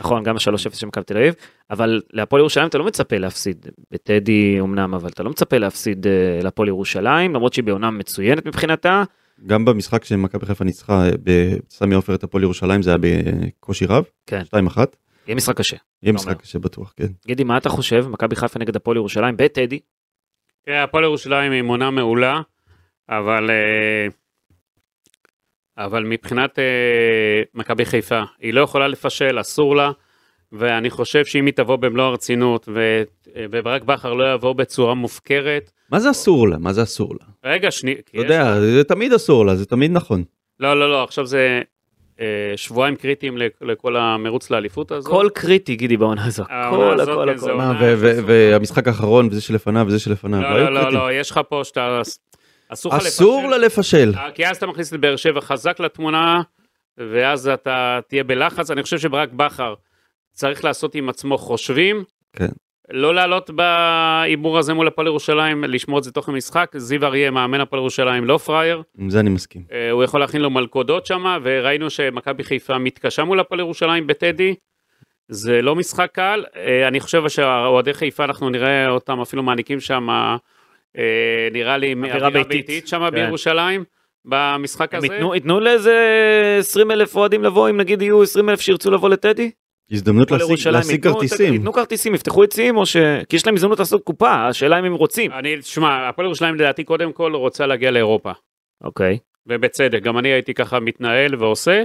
[0.00, 1.34] נכון, גם ה-3-0 של מכבי תל אביב,
[1.70, 6.40] אבל להפועל ירושלים אתה לא מצפה להפסיד, בטדי אמנם, אבל אתה לא מצפה להפסיד אה,
[6.42, 9.02] להפועל ירושלים, למרות שהיא בעונה מצוינת מבחינתה.
[9.46, 14.04] גם במשחק שמכבי חיפה ניצחה אה, בסמי עופר את הפועל ירושלים זה היה בקושי רב.
[14.26, 14.42] כן.
[14.76, 14.78] 2-1.
[15.26, 15.76] יהיה משחק קשה.
[16.02, 16.12] יהיה.
[16.12, 17.06] משחק קשה בטוח, כן.
[17.26, 18.06] גידי, מה אתה חושב?
[18.08, 19.80] מכבי חיפה נגד הפועל ירושלים בטדי?
[20.66, 22.40] כן, הפועל ירושלים היא מונה מעולה,
[23.08, 23.50] אבל,
[25.78, 26.64] אבל מבחינת אה,
[27.54, 29.90] מכבי חיפה, היא לא יכולה לפשל, אסור לה,
[30.52, 33.02] ואני חושב שאם היא תבוא במלוא הרצינות, ו-
[33.36, 36.58] אה, וברק בכר לא יבוא בצורה מופקרת, מה זה אסור לה?
[36.58, 37.50] מה זה אסור לה?
[37.52, 40.24] רגע, שנייה, אתה יודע, זה תמיד אסור לה, זה תמיד נכון.
[40.60, 41.60] לא, לא, לא, עכשיו זה,
[42.20, 45.10] אה, שבועיים קריטיים לכ- לכל המרוץ לאליפות הזאת.
[45.12, 46.22] כל קריטי, גידי, בעונה.
[46.48, 47.38] העונה כל, הזאת, הכל, כן, הכל.
[47.46, 48.32] זה מה, עונה ו- ו- חשובה.
[48.32, 50.40] והמשחק האחרון וזה שלפניו וזה שלפניו.
[50.42, 50.92] לא, היו לא, לא.
[50.92, 52.00] לא, יש לך פה שאתה...
[52.72, 54.12] אסור אסור לה לפשל.
[54.16, 56.42] אה, כי אז אתה מכניס את באר שבע חזק לתמונה,
[56.98, 58.70] ואז אתה תהיה בלחץ.
[58.70, 59.74] אני חושב שברק בכר
[60.32, 62.04] צריך לעשות עם עצמו חושבים.
[62.32, 62.48] כן.
[62.90, 66.72] לא לעלות בהימור הזה מול הפועל ירושלים, לשמור את זה תוך המשחק.
[66.76, 68.82] זיו אריה, מאמן הפועל ירושלים, לא פראייר.
[68.98, 69.62] עם זה אני מסכים.
[69.72, 74.54] אה, הוא יכול להכין לו מלכודות שם, וראינו שמכבי חיפה מתקשה מול הפועל ירושלים בטדי.
[75.28, 76.44] זה לא משחק קל.
[76.56, 80.08] אה, אני חושב שאוהדי חיפה, אנחנו נראה אותם אפילו מעניקים שם,
[81.52, 82.88] נראה לי, אווירה ביתית.
[82.88, 83.10] שם כן.
[83.14, 83.84] בירושלים,
[84.24, 85.06] במשחק הזה.
[85.06, 85.96] ייתנו, ייתנו לאיזה
[86.58, 89.50] 20 אלף אוהדים לבוא, אם נגיד יהיו 20 אלף שירצו לבוא לטדי?
[89.92, 91.52] הזדמנות להשיג- להשיג כרטיסים.
[91.54, 92.96] ייתנו כרטיסים, יפתחו יציאים, או ש...
[93.28, 95.32] כי יש להם הזדמנות לעשות קופה, השאלה אם הם רוצים.
[95.32, 98.30] אני, תשמע, הפועל ירושלים לדעתי קודם כל רוצה להגיע לאירופה,
[98.84, 99.18] אוקיי.
[99.46, 101.82] ובצדק, גם אני הייתי ככה מתנהל ועושה,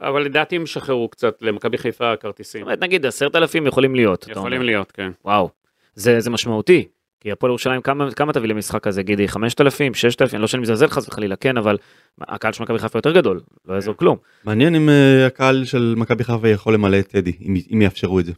[0.00, 2.62] אבל לדעתי הם שחררו קצת למכבי חיפה זאת כרטיסים.
[2.62, 4.28] אומרת, נגיד עשרת אלפים יכולים להיות.
[4.28, 4.62] יכולים.
[4.62, 5.10] להיות, כן.
[5.24, 5.48] וואו,
[5.94, 6.88] זה, זה משמעותי.
[7.20, 9.28] כי הפועל ירושלים, כמה, כמה תביא למשחק הזה, גידי?
[9.28, 11.76] 5,000, 6,000, לא שאני מזלזל חס וחלילה, כן, אבל
[12.20, 14.16] הקהל של מכבי חיפה יותר גדול, לא יעזור כלום.
[14.44, 18.24] מעניין אם אה, הקהל של מכבי חיפה יכול למלא את טדי, אם- אם יאפשרו את
[18.26, 18.32] זה.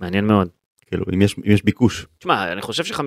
[0.00, 0.48] מעניין מאוד.
[0.86, 2.06] כאילו, אם יש אם יש ביקוש.
[2.18, 3.02] תשמע, אני חושב ש-15,000,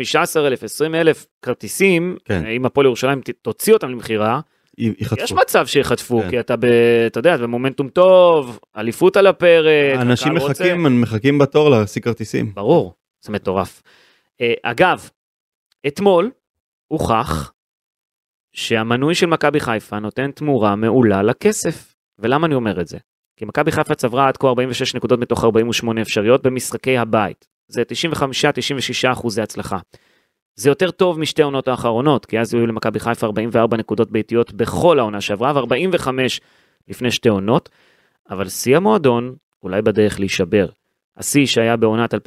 [0.65, 2.45] 20,000 כרטיסים, כן.
[2.45, 4.39] אם הפועל ירושלים תוציא אותם למכירה,
[4.77, 5.35] י- יש יחטפו.
[5.35, 6.29] מצב שיחטפו, כן.
[6.29, 6.65] כי אתה ב...
[7.07, 12.51] אתה יודע, במומנטום טוב, אליפות על הפרק, אנשים הקהל רוצה- מחכים, מחכים בתור להשיג כרטיסים.
[12.53, 13.81] ברור, זה מטורף.
[14.41, 15.09] אה, אגב,
[15.87, 16.31] אתמול
[16.87, 17.53] הוכח
[18.53, 21.95] שהמנוי של מכבי חיפה נותן תמורה מעולה לכסף.
[22.19, 22.97] ולמה אני אומר את זה?
[23.37, 27.47] כי מכבי חיפה צברה עד כה 46 נקודות מתוך 48 אפשריות במשחקי הבית.
[27.67, 27.81] זה
[29.07, 29.77] 95-96 אחוזי הצלחה.
[30.55, 34.99] זה יותר טוב משתי העונות האחרונות, כי אז היו למכבי חיפה 44 נקודות ביתיות בכל
[34.99, 36.07] העונה שעברה, ו-45
[36.87, 37.69] לפני שתי עונות,
[38.29, 40.67] אבל שיא המועדון אולי בדרך להישבר.
[41.17, 42.17] השיא שהיה בעונת 2009-2010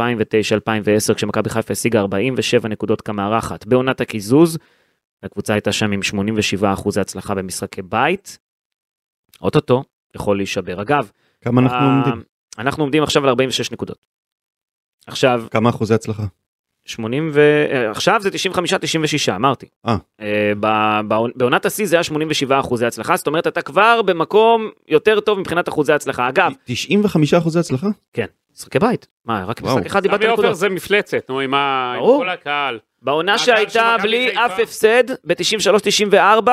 [1.14, 3.66] כשמכבי חיפה השיגה 47 נקודות כמארחת.
[3.66, 4.58] בעונת הקיזוז,
[5.22, 8.38] הקבוצה הייתה שם עם 87 אחוזי הצלחה במשחקי בית.
[9.42, 9.84] אוטוטו
[10.16, 10.82] יכול להישבר.
[10.82, 12.22] אגב, כמה אנחנו ה- עומדים?
[12.58, 14.06] אנחנו עומדים עכשיו על 46 נקודות.
[15.06, 16.22] עכשיו, כמה אחוזי הצלחה?
[16.86, 17.40] 80 ו...
[17.70, 19.66] אה, עכשיו זה 95-96, אמרתי.
[19.86, 19.96] אה.
[21.08, 25.38] בעונ- בעונת השיא זה היה 87 אחוזי הצלחה, זאת אומרת אתה כבר במקום יותר טוב
[25.38, 26.28] מבחינת אחוזי הצלחה.
[26.28, 27.86] אגב, 95 אחוזי הצלחה?
[28.56, 29.06] משחקי בית.
[29.24, 29.62] מה, רק.
[29.62, 30.56] משחק אחד איבדת נקודות.
[30.56, 31.54] זה מפלצת, נו, עם.
[32.00, 32.78] כל הקהל.
[33.02, 34.30] בעונה של שהייתה בלי?
[34.32, 36.48] אף הפסד, ב-93-94,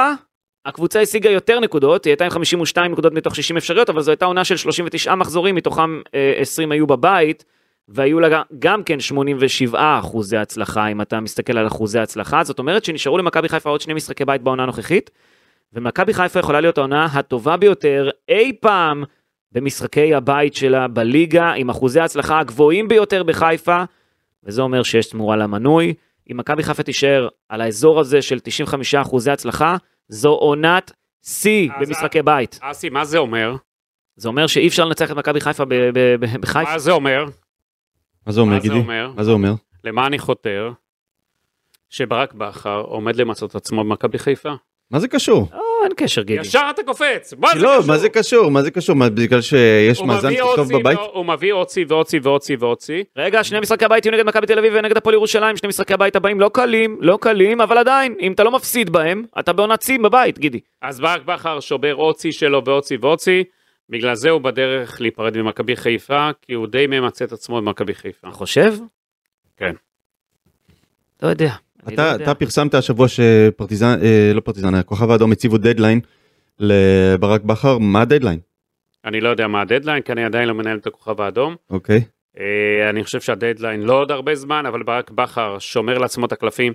[0.66, 4.26] הקבוצה השיגה יותר נקודות, היא הייתה עם 52 נקודות מתוך 60 אפשריות, אבל זו הייתה
[4.26, 7.46] עונה של 39 מחזורים, מתוכם אה, 20 היו בבית,
[7.88, 12.86] והיו לה גם כן 87 אחוזי הצלחה, אם אתה מסתכל על אחוזי הצלחה, זאת אומרת
[12.86, 15.12] שנשארו למכבי חיפה עוד שני משחקי בית בעונה הנוכחית,
[15.74, 19.04] ומכבי חיפה יכולה להיות העונה הטובה ביותר אי פעם
[19.52, 23.84] במשחקי הבית שלה בליגה, עם אחוזי ההצלחה הגבוהים ביותר בחיפה,
[24.44, 25.94] וזה אומר שיש תמורה למנוי.
[26.32, 29.76] אם מכבי חיפה תישאר על האזור הזה של 95 אחוזי הצלחה,
[30.08, 30.92] זו עונת
[31.24, 32.60] שיא אז במשחקי בית.
[32.62, 33.56] אסי, מה זה אומר?
[34.16, 36.72] זה אומר שאי אפשר לנצח את מכבי חיפה ב- ב- ב- בחיפה.
[36.72, 37.26] מה זה אומר?
[38.28, 38.82] מה זה אומר, גידי?
[39.16, 39.54] מה זה אומר?
[39.84, 40.72] למה אני חותר?
[41.90, 44.54] שברק בכר עומד למצות עצמו במכבי חיפה.
[44.92, 45.50] מה זה קשור?
[45.82, 46.42] לא, אין קשר, גידי.
[46.42, 47.88] ישר אתה קופץ, מה זה לא, קשור?
[47.88, 48.50] מה זה קשור?
[48.52, 48.96] מה זה קשור?
[48.96, 51.00] מה, בגלל שיש מאזן טוב בבית?
[51.14, 51.70] הוא מביא ועוד
[52.40, 53.04] שיא ועוד שיא.
[53.18, 56.16] רגע, שני משחקי הבית יהיו נגד מכבי תל אביב ונגד הפועל ירושלים, שני משחקי הבית
[56.16, 60.00] הבאים לא קלים, לא קלים, אבל עדיין, אם אתה לא מפסיד בהם, אתה בעונת שיא
[60.00, 60.60] בבית, גידי.
[60.82, 62.62] אז ברק בכר שובר שיא שלו
[63.02, 63.44] ועוד שיא.
[63.90, 68.28] בגלל זה הוא בדרך להיפרד ממכבי חיפה, כי הוא די ממצה את עצמו במכבי חיפה.
[68.28, 68.74] אתה חושב?
[69.58, 69.76] כן.
[71.24, 71.54] לא יודע.
[71.88, 72.24] אני לא אתה.
[72.24, 76.00] אתה פרסמת השבוע שפרטיזן, אה, לא פרטיזן, הכוכב האדום הציבו דדליין
[76.60, 78.40] לברק בכר, מה הדדליין?
[79.06, 81.56] אני לא יודע מה הדדליין, כי אני עדיין לא מנהל את הכוכב האדום.
[81.70, 82.02] אוקיי.
[82.40, 86.74] אה, אני חושב שהדדליין לא עוד הרבה זמן, אבל ברק בכר שומר לעצמו את הקלפים,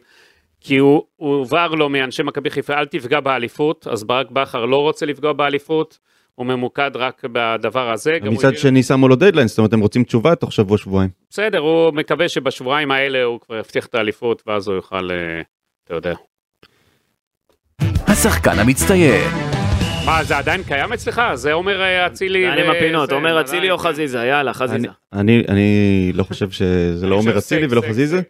[0.60, 4.82] כי הוא הוא הובהר לו מאנשי מכבי חיפה, אל תפגע באליפות, אז ברק בכר לא
[4.82, 5.98] רוצה לפגוע באליפות,
[6.36, 8.18] הוא ממוקד רק בדבר הזה.
[8.22, 11.10] מצד שני שמו לו דדליין, זאת אומרת הם רוצים תשובה תוך שבוע שבועיים.
[11.30, 15.40] בסדר, הוא מקווה שבשבועיים האלה הוא כבר יבטיח את האליפות, ואז הוא יוכל, אה,
[15.84, 16.14] אתה יודע.
[18.06, 19.30] השחקן המצטיין,
[20.06, 21.22] מה, זה עדיין קיים אצלך?
[21.34, 22.48] זה עומר אה, אצילי.
[22.48, 24.76] אני עם הפינות, זה, אומר אצילי או חזיזה, יאללה, חזיזה.
[24.76, 28.20] אני, אני, אני לא חושב שזה לא עומר אצילי ולא חזיזה.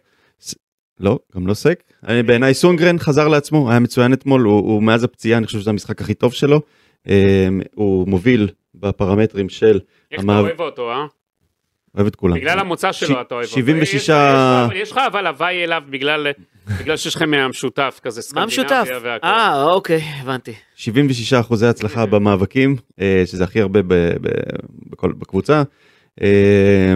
[0.99, 1.83] לא, גם לא סק.
[2.07, 5.69] אני- בעיניי סונגרן חזר לעצמו, היה מצוין אתמול, הוא, הוא מאז הפציעה, אני חושב שזה
[5.69, 6.61] המשחק הכי טוב שלו.
[7.09, 9.79] אה, הוא מוביל בפרמטרים של,
[10.11, 11.05] איך אתה אוהב אותו, אה?
[11.95, 12.35] אוהב את כולם.
[12.37, 13.55] בגלל המוצא ש- שלו אתה אוהב אותו.
[13.55, 14.09] 76 יש-
[14.75, 16.27] יש לך- אבל הוואי אליו בגלל
[16.79, 18.67] בגלל שיש לכם מהמשותף כזה מה משותף?
[18.85, 19.27] סקנדינביה והכל.
[19.27, 20.53] אה, אוקיי, הבנתי.
[20.75, 23.87] 76 אחוזי הצלחה במאבקים, אה, שזה הכי הרבה ב-
[24.21, 24.27] ב-
[24.89, 25.63] בכל, בקבוצה.
[26.21, 26.93] אה,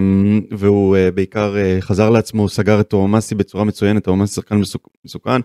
[0.52, 5.42] והוא אה, בעיקר אה, חזר לעצמו, סגר את תומאסי בצורה מצוינת, תומאסי שחקן מסוכ- מסוכן,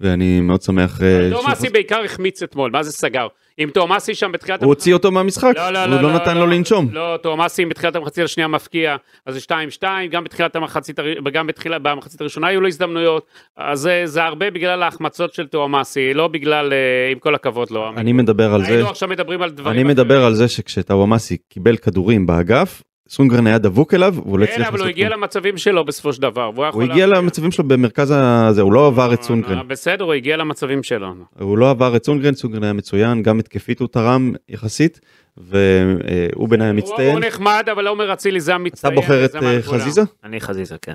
[0.00, 1.02] ואני מאוד שמח.
[1.02, 3.26] אה, תומאסי בעיקר החמיץ אתמול, מה זה סגר?
[3.58, 4.62] עם תומאסי שם בתחילת...
[4.62, 6.88] הוא הוציא אותו מהמשחק, לא, לא, הוא לא, לא נתן לו לנשום.
[6.92, 9.40] לא, תומאסי בתחילת המחצית השנייה מפקיע, אז זה
[9.80, 14.82] 2-2, גם בתחילת המחצית, וגם בתחילה, במחצית הראשונה היו לו הזדמנויות, אז זה, הרבה בגלל
[14.82, 17.88] ההחמצות של תומאסי, לא בגלל, אה, עם כל הכבוד לו.
[17.96, 21.76] אני מדבר על זה, היינו עכשיו מדברים על דברים אני מדבר על זה שכשטוואמאסי קיבל
[21.76, 25.08] כדורים באגף, סונגרן היה דבוק אליו, והוא לא כן, הצליח אבל הוא לעשות הגיע.
[25.08, 26.50] למצבים שלו בסופו של דבר.
[26.72, 27.06] הוא הגיע.
[27.06, 29.58] למצבים שלו במרכז הזה, הוא לא עבר את סונגרן.
[29.58, 31.14] אה, בסדר, הוא הגיע למצבים שלו.
[31.38, 35.00] הוא לא עבר את סונגרן, סונגרן היה מצוין, גם התקפית הוא תרם יחסית,
[35.36, 37.12] והוא בעיניי המצטיין.
[37.12, 38.94] הוא נחמד, אבל עומר אצילי זה אתה המצטיין.
[38.94, 39.62] בוחר את אה.
[39.62, 40.02] חזיזה?
[40.24, 40.94] אני חזיזה, כן.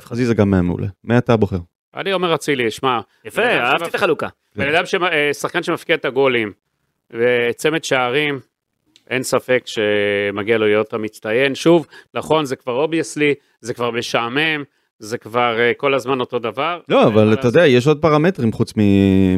[0.00, 0.34] חזיזה.
[0.34, 0.86] גם היה מעולה.
[1.04, 1.58] מי אתה בוחר?
[1.96, 4.28] אני אומר אצילי, שמע, יפה, אהבתי את החלוקה.
[4.56, 6.52] בן אדם, אה, שחקן שמפקיע את הגולים,
[7.10, 8.40] וצמד שערים,
[9.10, 11.54] אין ספק שמגיע לו להיות המצטיין.
[11.54, 14.64] שוב, נכון, זה כבר obviously, זה כבר משעמם,
[14.98, 16.80] זה כבר אה, כל הזמן אותו דבר.
[16.88, 18.72] לא, אבל אבל אתה יודע, יש עוד פרמטרים חוץ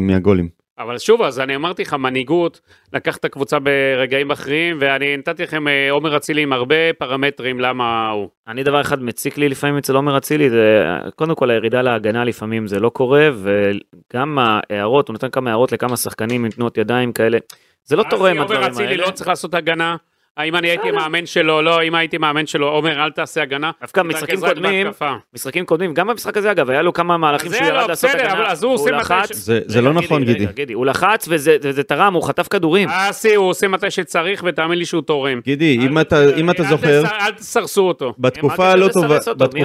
[0.01, 0.62] מהגולים.
[0.83, 2.61] אבל שוב, אז אני אמרתי לך, מנהיגות,
[2.93, 8.11] לקח את הקבוצה ברגעים אחרים, ואני נתתי לכם אה, עומר אצילי עם הרבה פרמטרים למה
[8.11, 8.29] הוא.
[8.49, 10.85] אני דבר אחד מציק לי לפעמים אצל עומר אצילי, זה
[11.17, 15.97] קודם כל הירידה להגנה לפעמים זה לא קורה, וגם ההערות, הוא נותן כמה הערות לכמה
[15.97, 17.39] שחקנים עם תנועות ידיים כאלה,
[17.85, 19.07] זה לא תורם עומר הדברים אצילי האלה.
[19.07, 19.97] לא צריך לעשות הגנה.
[20.37, 23.71] האם אני הייתי מאמן שלו, לא, אם הייתי מאמן שלו, עומר, אל תעשה הגנה.
[23.81, 24.87] דווקא משחקים קודמים.
[25.35, 28.11] משחקים קודמים, גם במשחק הזה אגב, היה לו כמה מהלכים שהוא זה ירד לא, לעשות
[28.11, 30.73] בסדר, הגנה, אבל אז הוא עושה מתי ש- זה זה לא נכון, גידי.
[30.73, 32.89] הוא לחץ וזה תרם, הוא חטף כדורים.
[32.93, 35.41] אסי, הוא עושה מתי שצריך, ותאמין לי שהוא תורם.
[35.45, 38.15] גידי, אם אתה אם אתה אל זוכר, אל תסרסו אותו.
[38.19, 38.79] בתקופה אמרתי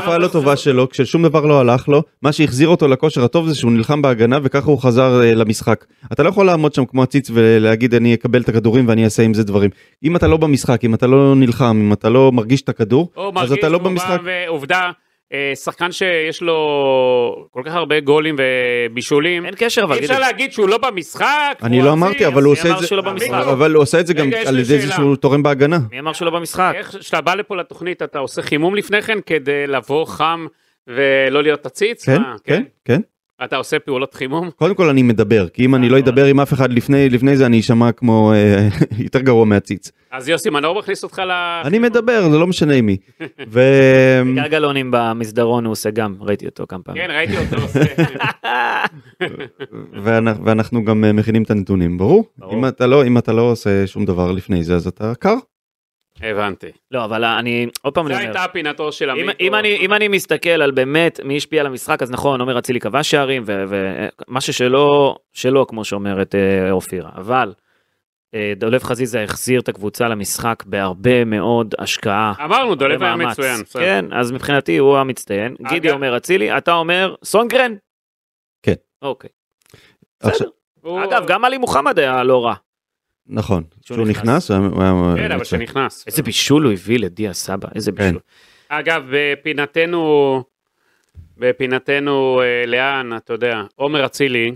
[0.07, 0.55] הלא טובה?
[0.55, 4.39] שלו, כששום דבר לא הלך לו, מה שהחזיר אותו לכושר הטוב זה שהוא נלחם בהגנה
[4.43, 5.85] וככה הוא חזר אה, למשחק.
[6.11, 9.33] אתה לא יכול לעמוד שם כמו עציץ ולהגיד אני אקבל את הכדורים ואני אעשה עם
[9.33, 9.69] זה דברים.
[10.03, 13.33] אם אתה לא במשחק, אם אתה לא נלחם, אם אתה לא מרגיש את הכדור, אז
[13.33, 14.19] מרגיש אתה לא במשחק.
[14.23, 14.91] ועובדה,
[15.33, 19.99] אה, שחקן שיש לו כל כך הרבה גולים ובישולים, אין קשר אבל אי.
[19.99, 21.59] אפשר להגיד שהוא לא במשחק.
[21.63, 23.31] אני לא אמרתי, אבל הוא עושה את זה, לא במשחק?
[23.31, 24.91] אבל הוא עושה את זה גם על ידי זה.
[24.93, 25.79] שהוא תורם בהגנה.
[25.91, 26.73] מי אמר שהוא לא במשחק?
[26.75, 30.45] איך כשאתה בא לפה לתוכנית אתה עושה חימום לפני כן כדי לבוא חם
[30.87, 32.05] ולא להיות עציץ?
[32.05, 33.01] כן, מה, כן, כן.
[33.43, 34.49] אתה עושה פעולות חימום?
[34.55, 37.45] קודם כל אני מדבר, כי אם אני לא אדבר עם אף אחד לפני לפני זה
[37.45, 38.67] אני אשמע כמו אה,
[39.05, 39.91] יותר גרוע מעציץ.
[40.11, 41.31] אז יוסי מנור מכניס אותך ל...
[41.65, 42.97] אני מדבר, זה לא משנה עם מי.
[43.53, 43.61] ו...
[44.33, 47.03] גיא גלאונים במסדרון הוא עושה גם, ראיתי אותו כמה פעמים.
[47.03, 47.79] כן, ראיתי אותו עושה.
[50.45, 52.23] ואנחנו, גם אה, מכינים את הנתונים, ברור?
[52.37, 52.53] ברור.
[52.53, 55.35] אם אתה לא אם אתה לא עושה שום דבר לפני זה אז אתה קר.
[56.21, 56.67] הבנתי.
[56.91, 59.35] לא, אבל אני, עוד פעם אני זו אומר, הייתה פינתו של אם, עמית.
[59.39, 62.79] אם, אני, אם אני מסתכל על באמת מי השפיע על המשחק, אז נכון, עומר אצילי
[62.79, 67.09] כבש שערים, ומה ששלו, שלו, כמו שאומרת אה, אופירה.
[67.15, 67.53] אבל
[68.35, 72.33] אה, דולב חזיזה החזיר את הקבוצה למשחק בהרבה מאוד השקעה.
[72.43, 73.15] אמרנו, דולב היה.
[73.15, 73.61] מצוין.
[73.61, 73.81] בסדר.
[73.83, 75.55] כן, אז מבחינתי הוא המצטיין.
[75.69, 77.73] גידי אגב- אומר אצילי, אתה אומר סונגרן?
[78.63, 78.73] כן.
[79.01, 79.29] אוקיי.
[80.23, 80.49] עכשיו- בסדר.
[80.81, 82.53] הוא- אגב, גם עלי מוחמד היה לא רע.
[83.29, 84.51] נכון, שהוא כשהוא נכנס.
[84.51, 85.61] הוא היה- כן, אבל מצוין.
[85.61, 86.03] שנכנס.
[86.07, 87.97] איזה בישול הוא הביא לדיה סבא, איזה כן.
[87.97, 88.19] בישול.
[88.69, 90.43] אגב, בפינתנו,
[91.37, 94.55] בפינתנו אה, לאן, אתה יודע, עומר אצילי,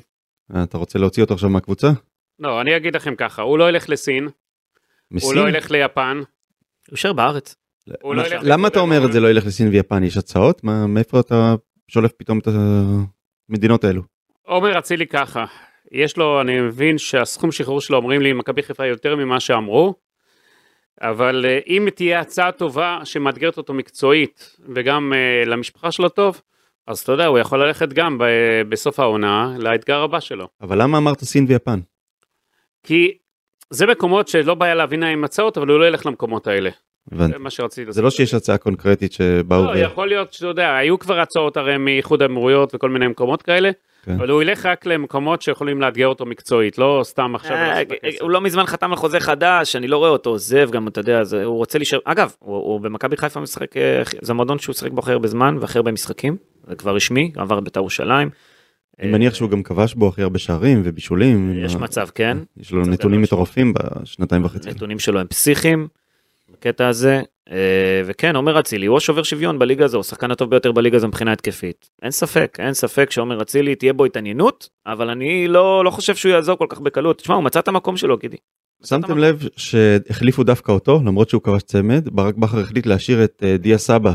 [0.55, 1.91] אה, אתה רוצה להוציא אותו עכשיו מהקבוצה?
[2.39, 4.29] לא, אני אגיד לכם ככה, הוא לא ילך לסין,
[5.21, 5.33] הוא?
[5.33, 6.25] לא ילך ליפן, הוא
[6.91, 7.55] יישאר בארץ.
[8.03, 8.79] לא למה אתה.
[8.79, 10.03] אומר את זה לא ילך לסין ויפן?
[10.03, 10.63] יש הצעות?
[10.63, 11.55] מה- מאיפה אתה
[11.87, 12.47] שולף פתאום את
[13.49, 14.01] המדינות האלו?
[14.45, 15.45] עומר אצילי ככה,
[15.91, 19.95] יש לו, אני מבין שהסכום שחרור שלו אומרים לי מכבי חיפה יותר ממה שאמרו,
[21.01, 26.41] אבל אה, אם תהיה הצעה טובה שמאתגרת אותו מקצועית וגם אה, למשפחה שלו טוב,
[26.87, 30.47] אז אתה יודע, הוא יכול ללכת גם ב- בסוף העונה לאתגר הבא שלו.
[30.61, 31.79] אבל למה אמרת סין ויפן?
[32.83, 33.17] כי
[33.69, 36.69] זה מקומות שלא בעיה להבין עם הצעות, אבל הוא לא ילך למקומות האלה.
[37.11, 37.31] הבנתי.
[37.31, 39.77] זה מה שרציתי זה לא שיש הצעה קונקרטית שבאו לא, ו...
[39.77, 43.71] יכול להיות שאתה יודע, היו כבר הצעות הרי מאיחוד האמירויות וכל מיני מקומות כאלה,
[44.05, 44.11] כן.
[44.11, 47.55] אבל הוא ילך רק למקומות שיכולים לאתגר אותו מקצועית, לא סתם עכשיו.
[47.55, 48.21] אה, הכסף.
[48.21, 51.23] הוא לא מזמן חתם על חוזה חדש, אני לא רואה אותו עוזב, גם אתה יודע,
[51.23, 54.91] זה- הוא רוצה להישאר, אגב, הוא הוא במכבי חיפה משחק, אה, זה מועדון שהוא שיחק
[54.91, 56.37] בו הכי הרבה זמן והכי הרבה משחקים,
[56.67, 58.29] זה כבר רשמי, עבר את בית"ר ירושלים.
[58.99, 61.53] אני מניח שהוא גם כבש בו הכי הרבה שערים ובישולים.
[61.65, 64.69] יש מצב, כן, יש לו נתונים גדול מטורפים בשנתיים וחצי.
[64.69, 65.87] הנתונים שלו הם פסיכיים,
[66.53, 67.21] בקטע הזה, אה,
[68.05, 71.31] וכן, עומר אצילי הוא השובר שוויון בליגה הזו, הוא השחקן הטוב ביותר בליגה הזו מבחינה
[71.31, 71.89] התקפית.
[72.01, 76.31] אין ספק, אין ספק שעומר אצילי תהיה בו התעניינות, אבל אני לא, לא חושב שהוא
[76.31, 77.17] יעזור כל כך בקלות.
[77.17, 78.37] תשמע, הוא מצא את המקום שלו, גידי.
[78.85, 83.57] שמתם לב שהחליפו דווקא אותו למרות שהוא כבש צמד ברק בכר החליט להשאיר את אה,
[83.57, 84.13] דיה סבא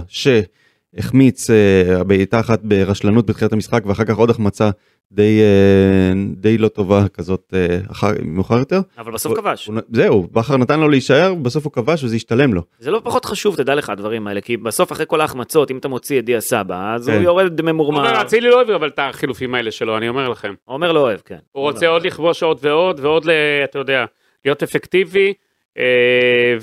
[0.99, 4.71] החמיץ אה, בעיטה אחת ברשלנות בתחילת המשחק ואחר כך עוד החמצה
[5.13, 8.81] די, אה, די לא טובה כזאת אה, אחר, מאוחר יותר.
[8.99, 9.67] אבל בסוף הוא- כבש.
[9.67, 12.63] הוא- זהו, בכר נתן לו להישאר, בסוף הוא כבש וזה השתלם לו.
[12.79, 15.89] זה לא פחות חשוב, תדע לך הדברים האלה, כי בסוף אחרי כל ההחמצות, אם אתה
[15.89, 17.23] מוציא את דיה סבא, אז הוא כן.
[17.23, 18.21] יורד אומר, ממורמר.
[18.23, 20.55] אצילי לא אוהב אבל את החילופים האלה שלו, אני אומר לכם.
[20.65, 21.39] עומר לא אוהב, כן.
[21.53, 23.31] הוא רוצה עוד לכבוש עוד ועוד ועוד, ל-
[23.65, 24.05] אתה יודע,
[24.45, 25.33] להיות אפקטיבי,
[25.79, 26.57] אה,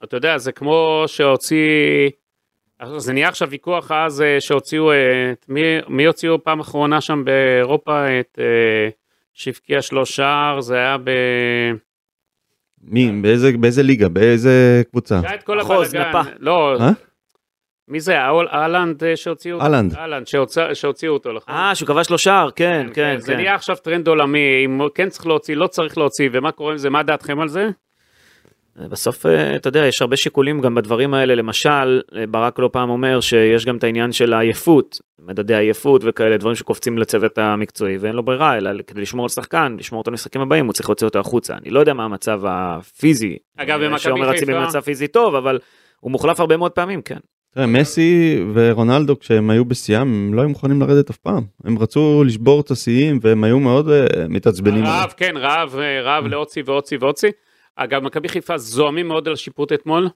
[0.00, 2.10] ואתה יודע, זה כמו שהוציא,
[2.96, 7.24] זה נהיה עכשיו ויכוח אז אה, שהוציאו, אה, את מי, מי הוציאו פעם אחרונה שם
[7.24, 8.88] באירופה, את אה,
[9.34, 11.10] שהבקיע שלוש שער, זה היה ב...
[12.82, 15.20] מי, באיזה, באיזה ליגה, באיזה קבוצה?
[15.24, 16.08] היה את כל אחוז, הבלאגן.
[16.08, 16.30] נפה.
[16.38, 16.90] לא, אה?
[17.88, 19.64] מי זה, אהלנד אה, שהוציאו אותו?
[19.64, 19.94] אהלנד.
[19.94, 20.26] אהלנד,
[20.74, 21.54] שהוציאו אותו, נכון?
[21.54, 23.36] אה, שהוא כבש לו שער, כן, כן, זה כן.
[23.36, 26.90] נהיה עכשיו טרנד עולמי, אם כן צריך להוציא, לא צריך להוציא, ומה קורה עם זה,
[26.90, 27.68] מה דעתכם על זה?
[28.76, 32.90] בסוף, אה, אתה יודע, יש הרבה שיקולים גם בדברים האלה, למשל, אה, ברק לא פעם
[32.90, 34.98] אומר שיש גם את העניין של העייפות,
[35.28, 39.76] מדדי עייפות וכאלה, דברים שקופצים לצוות המקצועי, ואין לו ברירה, אלא כדי לשמור על שחקן,
[39.78, 41.54] לשמור אותו למשחקים הבאים, הוא צריך להוציא אותו החוצה.
[41.54, 43.36] אני לא יודע מה המצב הפיזי.
[43.56, 45.58] אגב, אה, במכבי שעומר אצילי חיפה- במצב פיזי טוב, אבל
[46.00, 47.18] הוא מוחלף הרבה מאוד פעמים, כן.
[47.54, 51.42] תראה, מסי ורונלדו כשהם היו בשיאם הם לא היו מוכנים לרדת אף פעם.
[51.64, 53.88] הם רצו לשבור את השיאים והם היו מאוד
[54.28, 54.84] מתעצבנים.
[54.84, 57.30] רעב, כן, רעב, רעב להוציא והוציא והוציא.
[57.82, 60.08] אגב, מכבי חיפה זועמים מאוד על השיפוט אתמול,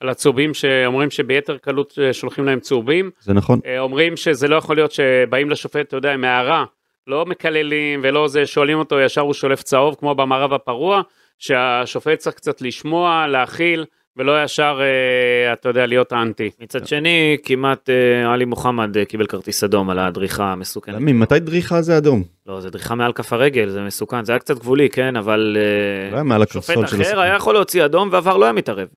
[0.00, 3.10] על הצהובים שאומרים שביתר קלות אה, שולחים להם צהובים.
[3.20, 3.60] זה נכון.
[3.66, 6.64] אה, אומרים שזה לא יכול להיות שבאים לשופט, אתה יודע, עם הערה,
[7.06, 11.02] לא מקללים ולא זה, שואלים אותו, ישר הוא שולף צהוב, כמו במערב הפרוע,
[11.38, 13.84] שהשופט צריך קצת לשמוע, להכיל,
[14.16, 16.50] ולא ישר, אה, אתה יודע, להיות אנטי.
[16.60, 20.94] מצד שני, כמעט אה, עלי מוחמד אה, קיבל כרטיס אדום על הדריכה המסוכנת.
[20.94, 22.22] למה, ממתי דריכה זה אדום?
[22.46, 26.10] לא, זה דריכה מעל כף הרגל, זה מסוכן, זה היה קצת גבולי, כן, אבל אה,
[26.10, 27.18] לא היה מעל שופט הקרסול של אחר השחקן.
[27.18, 28.88] היה יכול להוציא אדום ועבר לא היה מתערב.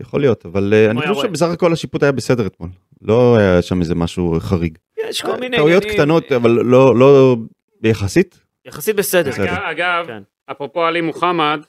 [0.00, 1.28] יכול להיות, אבל אה, אני חושב.
[1.28, 2.68] שבסך הכל השיפוט היה בסדר אתמול.
[3.02, 4.78] לא היה שם איזה משהו חריג.
[5.08, 7.36] יש כל מיני טעויות קטנות, אבל לא, לא,
[7.82, 8.40] יחסית.
[8.66, 9.30] יחסית בסדר.
[9.30, 9.44] בסדר.
[9.44, 10.22] אגב, אגב, כן.
[10.50, 11.60] אפרופו עלי מוחמד,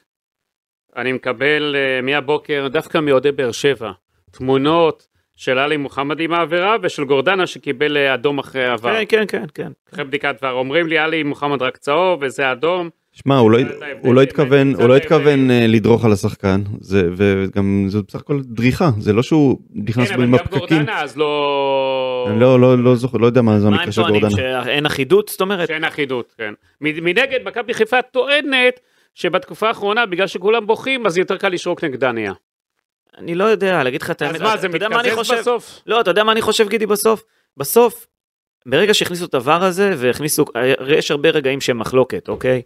[0.97, 3.91] אני מקבל אה, מהבוקר, דווקא מאוהדי באר שבע,
[4.31, 8.93] תמונות של עלי מוחמד עם העבירה ושל גורדנה שקיבל אה, אדום אחרי העבר.
[8.93, 9.71] כן, כן, כן, כן.
[9.93, 12.89] אחרי בדיקת דבר, אומרים לי עלי מוחמד רק צהוב וזה אדום.
[13.11, 14.95] שמע, הוא לא, ההבדלים, הוא לא התכוון, הוא לא.
[14.95, 20.09] התכוון אה, לדרוך על השחקן, זה, וגם זה בסך הכל דריכה, זה לא שהוא נכנס
[20.09, 20.59] כן, בו אבל עם גם הפקקים.
[20.59, 22.27] גורדנה אז לא...
[22.31, 24.21] אני לא, לא, לא זוכר, לא יודע מה זה מה הם המקרה של טוענים?
[24.21, 24.63] גורדנה.
[24.65, 25.29] שאין אחידות?
[25.29, 26.53] זאת אומרת, שאין אחידות, כן.
[26.81, 28.79] מנגד, מכבי חיפה טוענת
[29.17, 32.33] שבתקופה האחרונה, בגלל שכולם בוכים, אז יותר קל לשרוק נגד דניה.
[33.17, 34.35] אני לא יודע, להגיד לך את האמת.
[34.35, 35.31] אז מה, זה מתקזז?
[35.31, 35.81] בסוף?
[35.87, 37.23] לא, אתה יודע מה אני חושב, גידי, בסוף?
[37.57, 38.07] בסוף,
[38.65, 40.45] ברגע שהכניסו את הוואר הזה, והכניסו,
[40.79, 42.61] הרי יש הרבה רגעים שהם מחלוקת, אוקיי?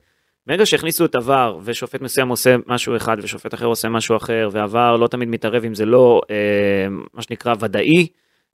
[0.47, 4.97] ברגע שהכניסו את הוואר, ושופט מסוים עושה משהו אחד, ושופט אחר עושה משהו אחר, והוואר
[4.97, 8.07] לא תמיד מתערב אם זה לא, אה, מה שנקרא, ודאי,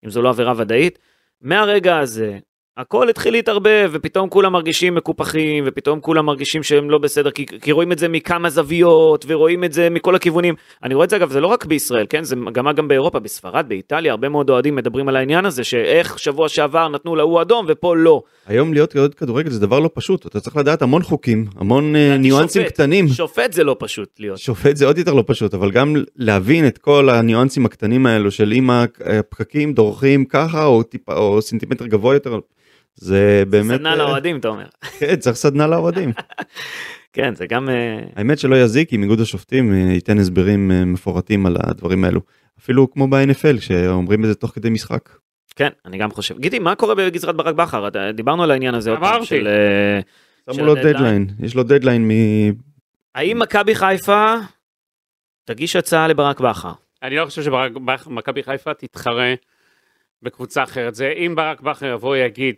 [0.06, 1.00] אם זו לא עבירה ודאית,
[1.42, 2.38] מהרגע הזה,
[2.78, 7.72] הכל התחיל להתערבב, ופתאום כולם מרגישים מקופחים, ופתאום כולם מרגישים שהם לא בסדר, כי, כי
[7.72, 10.56] רואים את זה מכמה זוויות, ורואים את זה מכל הכיוונים.
[10.84, 12.24] אני רואה את זה אגב, זה לא רק בישראל, כן?
[12.24, 16.50] זה מגמה גם באירופה, בספרד, באיטליה, הרבה מאוד אוהדים מדברים על העניין הזה, שאיך שבוע
[16.50, 18.22] שעבר נתנו להוא אדום ופה לא.
[18.48, 22.18] היום להיות אוהד כדורגל זה דבר לא פשוט, אתה צריך לדעת המון חוקים, המון אה,
[22.18, 22.74] ניואנסים שופט.
[22.74, 23.08] קטנים.
[23.08, 24.38] שופט זה לא פשוט להיות.
[24.38, 28.54] שופט זה עוד יותר לא פשוט, אבל גם להבין את כל הניואנסים הקטנים האלו של
[28.56, 32.40] אם הפקקים דורכים ככה או טיפה או סנטימטר גבוה יותר,
[32.98, 34.66] זה באמת, סדנה אה, לאוהדים, אתה אומר.
[35.00, 36.12] כן, צריך סדנה לאוהדים.
[37.14, 37.70] כן, זה גם...
[37.70, 42.22] אה, האמת שלא יזיק אם איגוד השופטים אה, ייתן הסברים מפורטים על הדברים האלו.
[42.60, 45.10] אפילו כמו ב-NFL שאומרים את זה תוך כדי משחק.
[45.56, 46.38] כן, אני גם חושב.
[46.40, 47.90] גידי, מה קורה בגזרת ברק בכר?
[48.14, 49.26] דיברנו על העניין הזה עוד פעם אמרתי.
[49.26, 49.48] של...
[50.54, 50.76] שמו לו.
[50.76, 52.12] דדליין, יש לו דדליין מ...
[53.16, 54.36] האם מכבי חיפה
[55.46, 56.72] תגיש הצעה לברק בכר?
[57.04, 59.34] אני לא חושב שמכבי חיפה תתחרה
[60.24, 60.96] בקבוצה אחרת.
[60.96, 62.56] זה אם ברק בכר יבוא יגיד,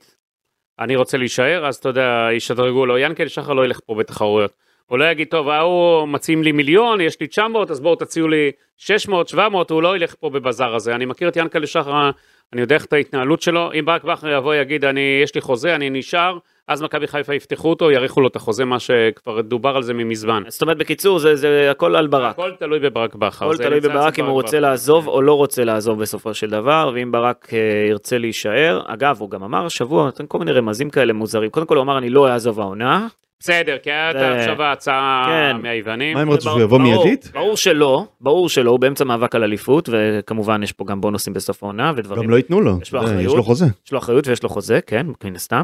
[0.79, 2.97] אני רוצה להישאר, אז אתה יודע, ישדרגו לו.
[2.97, 4.51] ינקל שחר לא ילך פה בתחרויות.
[4.85, 8.51] הוא לא יגיד, טוב, ההוא מציעים לי מיליון, יש לי 900, אז בואו תציעו לי
[8.77, 10.95] 600, 700, הוא לא ילך פה בבזאר הזה.
[10.95, 12.09] אני מכיר את ינקל שחר,
[12.53, 13.71] אני יודע איך את ההתנהלות שלו.
[13.79, 16.37] אם ברק בכר יבוא יגיד, אני, יש לי חוזה, אני נשאר,
[16.69, 20.43] אז מכבי חיפה יפתחו אותו, יאריכו לו את החוזה, מה שכבר דובר על זה ממזמן.
[20.47, 22.31] זאת אומרת, בקיצור, זה, זה הכל על ברק.
[22.31, 23.45] הכל תלוי בברק בכר.
[23.45, 24.59] הכל תלוי בברק אם הוא רוצה.
[24.59, 27.57] לעזוב או לא רוצה לעזוב בסופו של דבר, ואם ברק אה,
[27.89, 28.81] ירצה להישאר.
[28.85, 31.49] אגב, הוא גם אמר השבוע, נותן כל מיני רמזים כאלה מוזרים.
[31.49, 33.07] קודם כל הוא אמר, אני לא אעזוב העונה.
[33.39, 35.57] בסדר, כי הייתה זה- עכשיו ההצעה כן.
[35.61, 36.13] מהיוונים.
[36.13, 37.31] מה הם רצו שהוא יבוא מיידית?
[37.33, 41.63] ברור שלא, ברור שלא, הוא באמצע מאבק על אליפות, וכמובן יש פה גם בונוסים בסוף
[41.63, 42.23] העונה ודברים.
[42.23, 43.31] גם לא ייתנו לו, יש לו אתה יודע, אחריות.
[43.33, 43.65] יש לו חוזה.
[43.85, 45.63] יש לו אחריות ויש לו חוזה, כן, מן הסתם.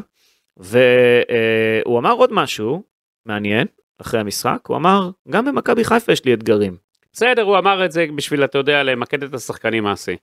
[0.57, 2.83] והוא אמר עוד משהו
[3.25, 3.67] מעניין
[4.01, 6.77] אחרי המשחק, הוא אמר, גם במכבי חיפה יש לי אתגרים.
[7.13, 10.15] בסדר, הוא אמר את זה בשביל, אתה יודע, למקד את השחקנים מעשי.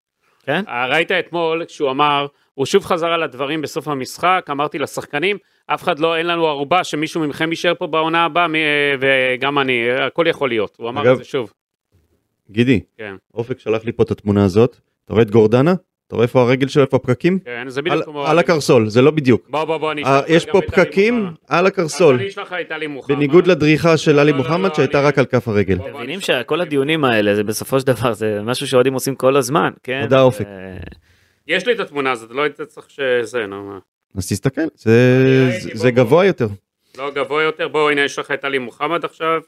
[0.44, 0.64] כן?
[0.68, 5.82] אה, ראית אתמול כשהוא אמר, הוא שוב חזר על הדברים בסוף המשחק, אמרתי לשחקנים, אף
[5.82, 8.54] אחד לא, אין לנו ערובה שמישהו מכם יישאר פה בעונה הבאה, מ-
[9.00, 10.76] וגם אני, הכל יכול להיות.
[10.78, 11.52] הוא אמר אגב- את זה שוב.
[12.50, 15.74] גידי, כן, אופק שלח לי פה את התמונה הזאת, אתה רואה את גורדנה?
[16.12, 17.38] אתה רואה איפה הרגל שלו, איפה הפקקים?
[17.38, 18.26] כן, זה על- בדיוק כמו...
[18.26, 19.46] על הקרסול, זה לא בדיוק.
[19.50, 21.34] בוא, בוא, בוא, אני אה, אשלח לך יש גם פה את טלי פקקים מוחמד.
[21.48, 23.16] על הקרסול, אני אשלח לך את טלי מוחמד.
[23.16, 25.78] בניגוד לדריכה של עלי לא, לא, מוחמד לא, שהייתה אני- רק על כף הרגל.
[25.94, 30.00] מבינים שכל הדיונים האלה זה בסופו של דבר זה משהו שאוהדים עושים כל הזמן, כן?
[30.02, 30.46] תודה, אופק.
[30.46, 30.76] אה,
[31.46, 33.78] יש לי את התמונה הזאת, לא היית צריך שזה, נו, מה.
[34.16, 35.96] אז תסתכל, זה- ראיתי, בוא, זה בוא.
[35.96, 36.46] גבוה יותר.
[36.98, 39.40] לא גבוה יותר, בוא, הנה יש לך את טלי מוחמד עכשיו.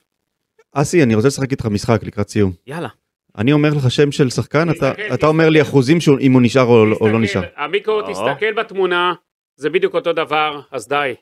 [0.72, 2.52] אסי, אני רוצה לשחק איתך משחק לקראת סיום.
[2.66, 2.88] יאללה.
[3.38, 5.70] אני אומר לך שם של שחקן, אתה- תסתכל, אתה אומר לי תסתכל.
[5.70, 7.42] אחוזים שהוא- אם הוא נשאר או לא- או לא תסתכל, נשאר.
[7.56, 8.12] המיקרו, או.
[8.12, 9.14] תסתכל בתמונה,
[9.56, 11.14] זה בדיוק אותו דבר, אז די.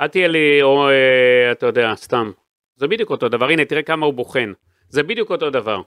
[0.00, 2.30] אל תהיה לי, או, אה, אתה יודע, סתם.
[2.76, 4.52] זה בדיוק אותו דבר, הנה, תראה כמה הוא בוחן.
[4.88, 5.80] זה בדיוק אותו דבר.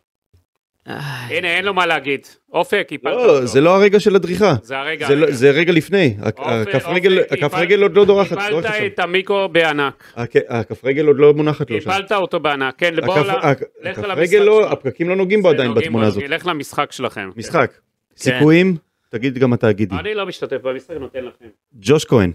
[0.85, 2.27] הנה, אין לו מה להגיד.
[2.53, 3.47] אופק, הפלת לא, אותו.
[3.47, 4.53] זה לא הרגע של הדריכה.
[4.61, 5.07] זה הרגע.
[5.07, 5.27] זה לא-
[5.59, 6.17] רגע לפני.
[6.21, 8.31] הכף רגל- עוד לא דורכת.
[8.31, 8.85] הפלת דורכת שם.
[8.85, 10.03] את המיקרו בענק.
[10.17, 10.19] הכ-
[10.49, 11.89] הכף רגל עוד לא מונחת לו שם.
[11.89, 12.75] הפלת אותו בענק.
[12.77, 13.63] כן, בוא, לך הכף
[14.03, 14.71] למשחק לא.
[14.71, 16.23] הפקקים לא נוגעים בו עדיין בתמונה הזאת.
[16.23, 17.29] נלך למשחק שלכם.
[17.35, 17.71] משחק.
[18.17, 18.77] סיכויים,
[19.09, 19.95] תגיד גם אתה גידי.
[19.99, 21.45] אני לא משתתף במשחק, נותן לכם.
[21.73, 22.31] ג'וש כהן.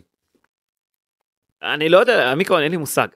[1.62, 3.07] אני לא יודע, המיקרון אין לי מושג.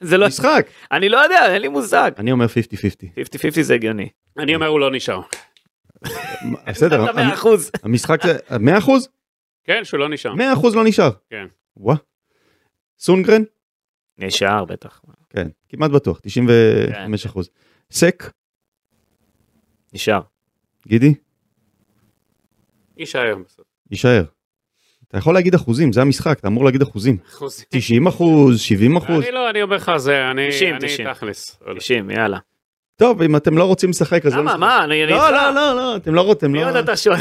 [0.00, 0.66] זה לא, משחק.
[0.92, 2.10] אני לא יודע, אין לי מושג.
[2.18, 2.48] אני אומר 50-50.
[3.58, 4.08] 50-50 זה הגיוני.
[4.38, 5.20] אני אומר, הוא לא נשאר.
[6.68, 7.70] בסדר, אתה המ- 100 אחוז.
[7.82, 9.08] המשחק זה 100 אחוז?
[9.64, 10.34] כן, שהוא לא נשאר.
[10.34, 11.10] 100 אחוז לא נשאר.
[11.30, 11.46] כן.
[11.76, 11.96] וואה.
[12.98, 13.42] סונגרן?
[14.18, 15.02] נשאר בטח.
[15.30, 17.50] כן, כמעט בטוח, 95 אחוז.
[17.90, 18.30] סק?
[19.92, 20.20] נשאר.
[20.88, 21.14] גידי?
[22.96, 23.64] יישאר בסוף.
[23.90, 24.22] יישאר.
[25.08, 27.16] אתה יכול להגיד אחוזים, זה המשחק, אתה אמור להגיד אחוזים.
[27.28, 27.64] אחוזים.
[27.70, 29.24] 90 אחוז, 70 אחוז.
[29.24, 31.12] אני לא, אני אומר לך, זה, אני 90, אני 90.
[31.12, 31.58] תכלס.
[31.78, 32.38] 90, יאללה.
[32.96, 34.56] טוב, אם אתם לא רוצים לשחק אז לא למה.
[34.56, 35.30] מה, אני אני לא.
[35.30, 36.66] לא, לא, לא, אתם לא רוצים, מי לא.
[36.68, 37.16] עוד אתה שואל?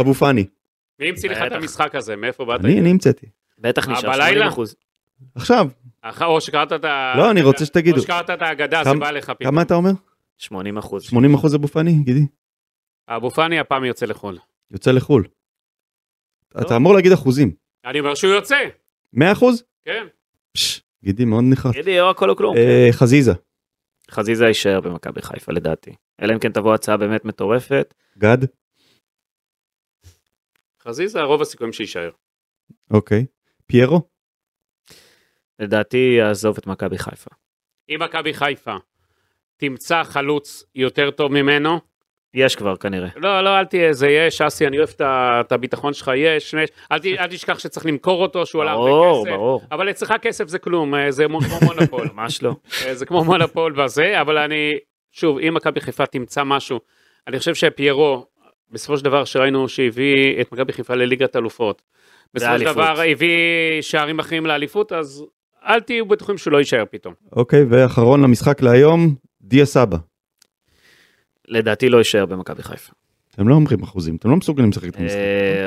[0.00, 0.44] אבו פאני.
[1.00, 1.52] מי המציא לך את.
[1.52, 2.16] המשחק הזה?
[2.16, 2.64] מאיפה באת?
[2.64, 3.26] אני, אני המצאתי.
[3.58, 4.26] בטח נשאר, בלילה?
[4.26, 4.76] 80 אחוז.
[5.34, 5.68] עכשיו,
[6.22, 7.12] או שקראת את ה...
[7.16, 7.96] לא, אני רוצה שתגידו.
[7.96, 9.50] או שקראת את האגדה, זה בא לך פתאום.
[9.50, 9.90] כמה אתה אומר?
[10.38, 11.02] 80 אחוז.
[11.02, 12.26] 80 אחוז אבו פאני, גידי?
[13.08, 14.38] אבו פאני הפעם יוצא לחו"ל.
[14.70, 15.28] יוצא לחו"ל.
[16.60, 17.54] אתה אמור להגיד אחוזים.
[17.84, 18.56] אני אומר שהוא יוצא.
[19.12, 19.64] 100 אחוז?
[19.84, 20.06] כן.
[20.52, 21.74] פש, גידי מאוד נחרץ.
[21.74, 22.56] גידי, או הכל או כלום.
[22.56, 23.32] אה, חזיזה.
[24.10, 25.94] חזיזה יישאר במכבי חיפה לדעתי.
[26.22, 27.94] אלא אם כן תבוא הצעה באמת מטורפת.
[28.18, 28.38] גד?
[30.82, 32.10] חזיזה, רוב הסיכויים שיישאר.
[32.90, 33.26] אוקיי.
[33.66, 34.08] פיירו?
[35.58, 37.30] לדעתי יעזוב את מכבי חיפה.
[37.88, 38.76] אם מכבי חיפה
[39.56, 41.80] תמצא חלוץ יותר טוב ממנו,
[42.34, 43.08] יש כבר כנראה.
[43.16, 46.70] לא, לא, אל תהיה, זה יש, אסי, אני אוהב את הביטחון שלך, יש, יש.
[46.92, 49.34] אל ת- אל תשכח שצריך למכור אותו, שהוא עלה הרבה ברור, כסף.
[49.36, 49.62] ברור.
[49.72, 52.08] אבל אצלך כסף זה כלום, אה, זה מו- כמו מונופול.
[52.14, 52.54] ממש לא.
[52.86, 54.72] אה, זה כמו מונופול בזה, אבל אני,
[55.12, 56.80] שוב, אם מכבי חיפה תמצא משהו,
[57.28, 58.26] אני חושב שפיירו,
[58.70, 61.82] בסופו של דבר שראינו שהביא את מכבי חיפה לליגת אלופות,
[62.34, 62.64] בסופו של.
[62.64, 63.38] דבר הביא
[63.80, 65.24] שערים אחרים לאליפות, אז
[65.66, 67.14] אל תהיו בטוחים שהוא לא יישאר פתאום.
[67.32, 69.96] אוקיי, ואחרון למשחק להיום, דיה סבא.
[71.48, 72.92] לדעתי לא יישאר במכבי חיפה.
[73.34, 75.16] אתם לא אומרים אחוזים, אתם לא מסוגלים לשחק את המשחק.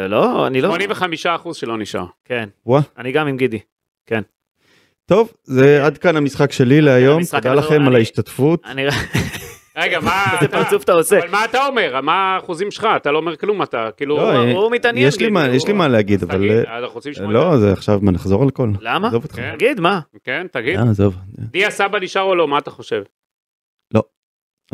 [0.02, 0.76] אה, לא, אני לא.
[1.46, 2.06] 85% שלא נשאר.
[2.26, 2.50] כן.
[2.66, 2.82] וואה.
[2.98, 3.60] אני גם עם גידי.
[5.06, 8.62] טוב, זה עד כאן המשחק שלי להיום, תודה לכם אני- על ההשתתפות.
[8.66, 8.86] אני...
[9.78, 10.64] רגע, מה איזה אתה...
[10.64, 11.20] פרצוף אתה עושה.
[11.20, 12.02] אבל מה אתה אומר?
[12.02, 12.88] מה האחוזים שלך?
[12.96, 14.18] אתה לא אומר כלום, אתה כאילו...
[14.18, 15.08] לא, הוא- אה, הוא מתעניין.
[15.08, 16.36] יש לי מה- הוא- יש לי מה להגיד, אבל...
[16.38, 18.70] תגיד, אה, אנחנו רוצים לשמוע לא, זה עכשיו, מה, נחזור על הכל.
[18.82, 19.10] למה?
[19.36, 19.54] כן.
[19.56, 20.00] תגיד, מה?
[20.24, 20.80] כן, תגיד.
[20.80, 21.16] אה, עזוב.
[21.38, 22.48] דיה סבא נשאר או לא?
[22.48, 23.02] מה אתה חושב?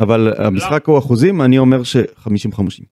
[0.00, 2.84] אבל המשחק הוא אחוזים, אני אומר ש-50-50.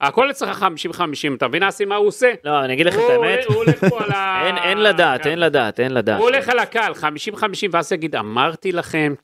[0.00, 1.02] הכל אצלך 50-50,
[1.36, 2.32] אתה מבין אסי מה הוא עושה?
[2.44, 3.44] לא, אני אגיד לך את האמת.
[3.48, 4.46] הוא הולך פה על ה...
[4.64, 6.18] אין- לדעת, אין לדעת, אין לדעת.
[6.20, 6.92] הוא הולך על הקל,
[7.34, 7.38] 50-50,
[7.70, 9.14] ואז יגיד, אמרתי לכם.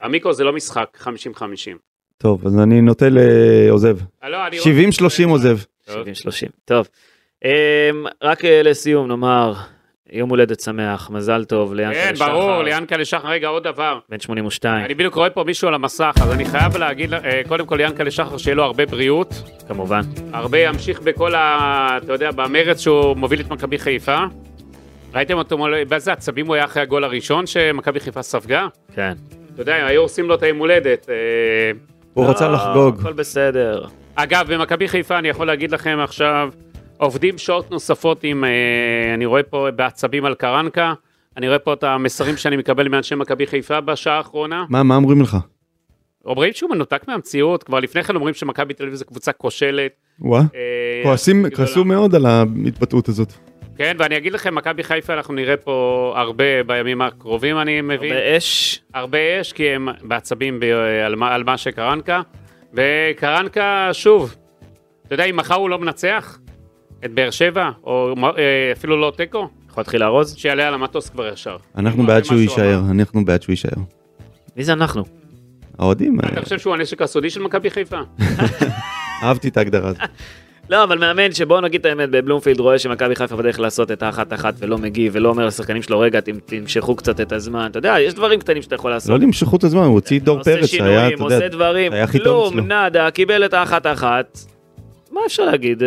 [0.00, 1.06] המיקרו זה לא משחק, 50-50.
[2.18, 3.98] טוב, אז אני נוטה לעוזב.
[4.24, 4.50] אה, לא, 70-30
[5.28, 5.58] עוזב.
[5.86, 6.06] טוב.
[6.06, 6.08] 70-30.
[6.64, 6.88] טוב.
[7.44, 7.50] אמ,
[8.22, 9.54] רק אה, לסיום נאמר,
[10.12, 12.28] יום הולדת שמח, מזל טוב ליענקלה כן, שחר.
[12.32, 13.28] ברור, ליענקלה שחר.
[13.28, 13.98] רגע, עוד דבר.
[14.08, 17.66] בן 82, אני בדיוק רואה פה מישהו על המסך, אז אני חייב להגיד, אה, קודם
[17.66, 19.34] כל ליענקלה שחר, שיהיה לו הרבה בריאות.
[19.68, 20.00] כמובן.
[20.32, 21.98] הרבה ימשיך בכל ה...
[22.04, 24.18] אתה יודע, במרץ שהוא מוביל את מכבי חיפה.
[25.14, 28.66] ראיתם אותו, מול- באיזה עצבים הוא היה אחרי הגול הראשון שמכבי חיפה ספגה?
[28.94, 29.12] כן.
[29.54, 31.06] אתה יודע, היו עושים לו את היום הולדת.
[31.10, 31.14] אה,
[32.14, 33.00] הוא רצה לא, לחגוג.
[33.00, 33.84] הכל בסדר.
[34.14, 36.48] אגב, במכבי חיפה אני יכול להגיד לכם עכשיו,
[36.96, 38.50] עובדים שעות נוספות עם, אה,
[39.14, 40.92] אני רואה פה בעצבים על קרנקה,
[41.36, 44.64] אני רואה פה את המסרים שאני מקבל מאנשי מכבי חיפה בשעה האחרונה.
[44.68, 45.36] מה, מה אומרים לך?
[46.24, 49.92] אומרים שהוא מנותק מהמציאות, כבר לפני כן אומרים שמכבי תל אביב זו קבוצה כושלת.
[50.20, 50.40] וואה.
[50.40, 51.56] אה, כועסים, גדולה.
[51.56, 53.32] כעסו מאוד על ההתבטאות הזאת.
[53.78, 58.14] כן, ואני אגיד לכם, מכבי חיפה אנחנו נראה פה הרבה בימים הקרובים, אני מבין.
[58.14, 58.80] באש.
[58.94, 60.64] הרבה אש, כי הם בעצבים ב-
[61.06, 62.20] על מה- על מה שקרנקה.
[62.74, 64.34] וקרנקה, שוב,
[65.06, 66.38] אתה יודע, אם מחר הוא לא מנצח
[67.04, 70.36] את באר שבע, או אה, אפילו לא תיקו, יכול להתחיל לארוז?
[70.36, 71.56] שיעלה על המטוס כבר ישר.
[71.76, 72.80] אנחנו בעד שהוא יישאר.
[72.90, 73.82] אנחנו בעד שהוא יישאר.
[74.56, 75.04] מי זה אנחנו?
[75.78, 78.00] האוהדים, אתה חושב שהוא הנשק הסודי של מכבי חיפה?
[79.22, 80.02] אהבתי את ההגדרה הזאת.
[80.70, 84.32] לא, אבל מאמן שבוא נגיד את האמת, בבלומפילד רואה שמכבי חיפה בדרך לעשות את האחת
[84.32, 88.14] אחת ולא מגיב, ולא אומר לשחקנים שלו, רגע, תמשכו קצת את הזמן, אתה יודע, יש
[88.14, 89.10] דברים קטנים שאתה יכול לעשות.
[89.10, 92.60] לא למשכו את הזמן, הוא הוציא את דור עושה פרץ שהיה, שינויים, עושה דברים, כלום.
[92.60, 94.38] נאדה, קיבל את האחת אחת.
[95.12, 95.82] מה אפשר להגיד?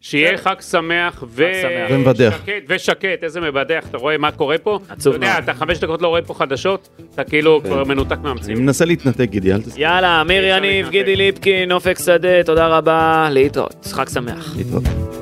[0.00, 1.50] שיהיה חג שמח ו...
[1.62, 1.90] שמח.
[1.90, 2.40] ומבדח.
[2.42, 4.78] שקט, ושקט, איזה מבדח, אתה רואה מה קורה פה?
[4.88, 5.42] עצוב אתה יודע, מאוד.
[5.42, 7.68] אתה חמש דקות לא רואה פה חדשות, אתה כאילו כן.
[7.68, 8.60] כבר מנותק אני מהמציאות.
[8.60, 9.82] מנסה להתנתק, גידי, אל תסכים.
[9.82, 10.88] יאללה, אמיר אפשר יניב.
[10.88, 14.54] גידי ליפקין, אופק שדה, תודה רבה, להתראות, חג שמח.
[14.56, 15.19] להתראות.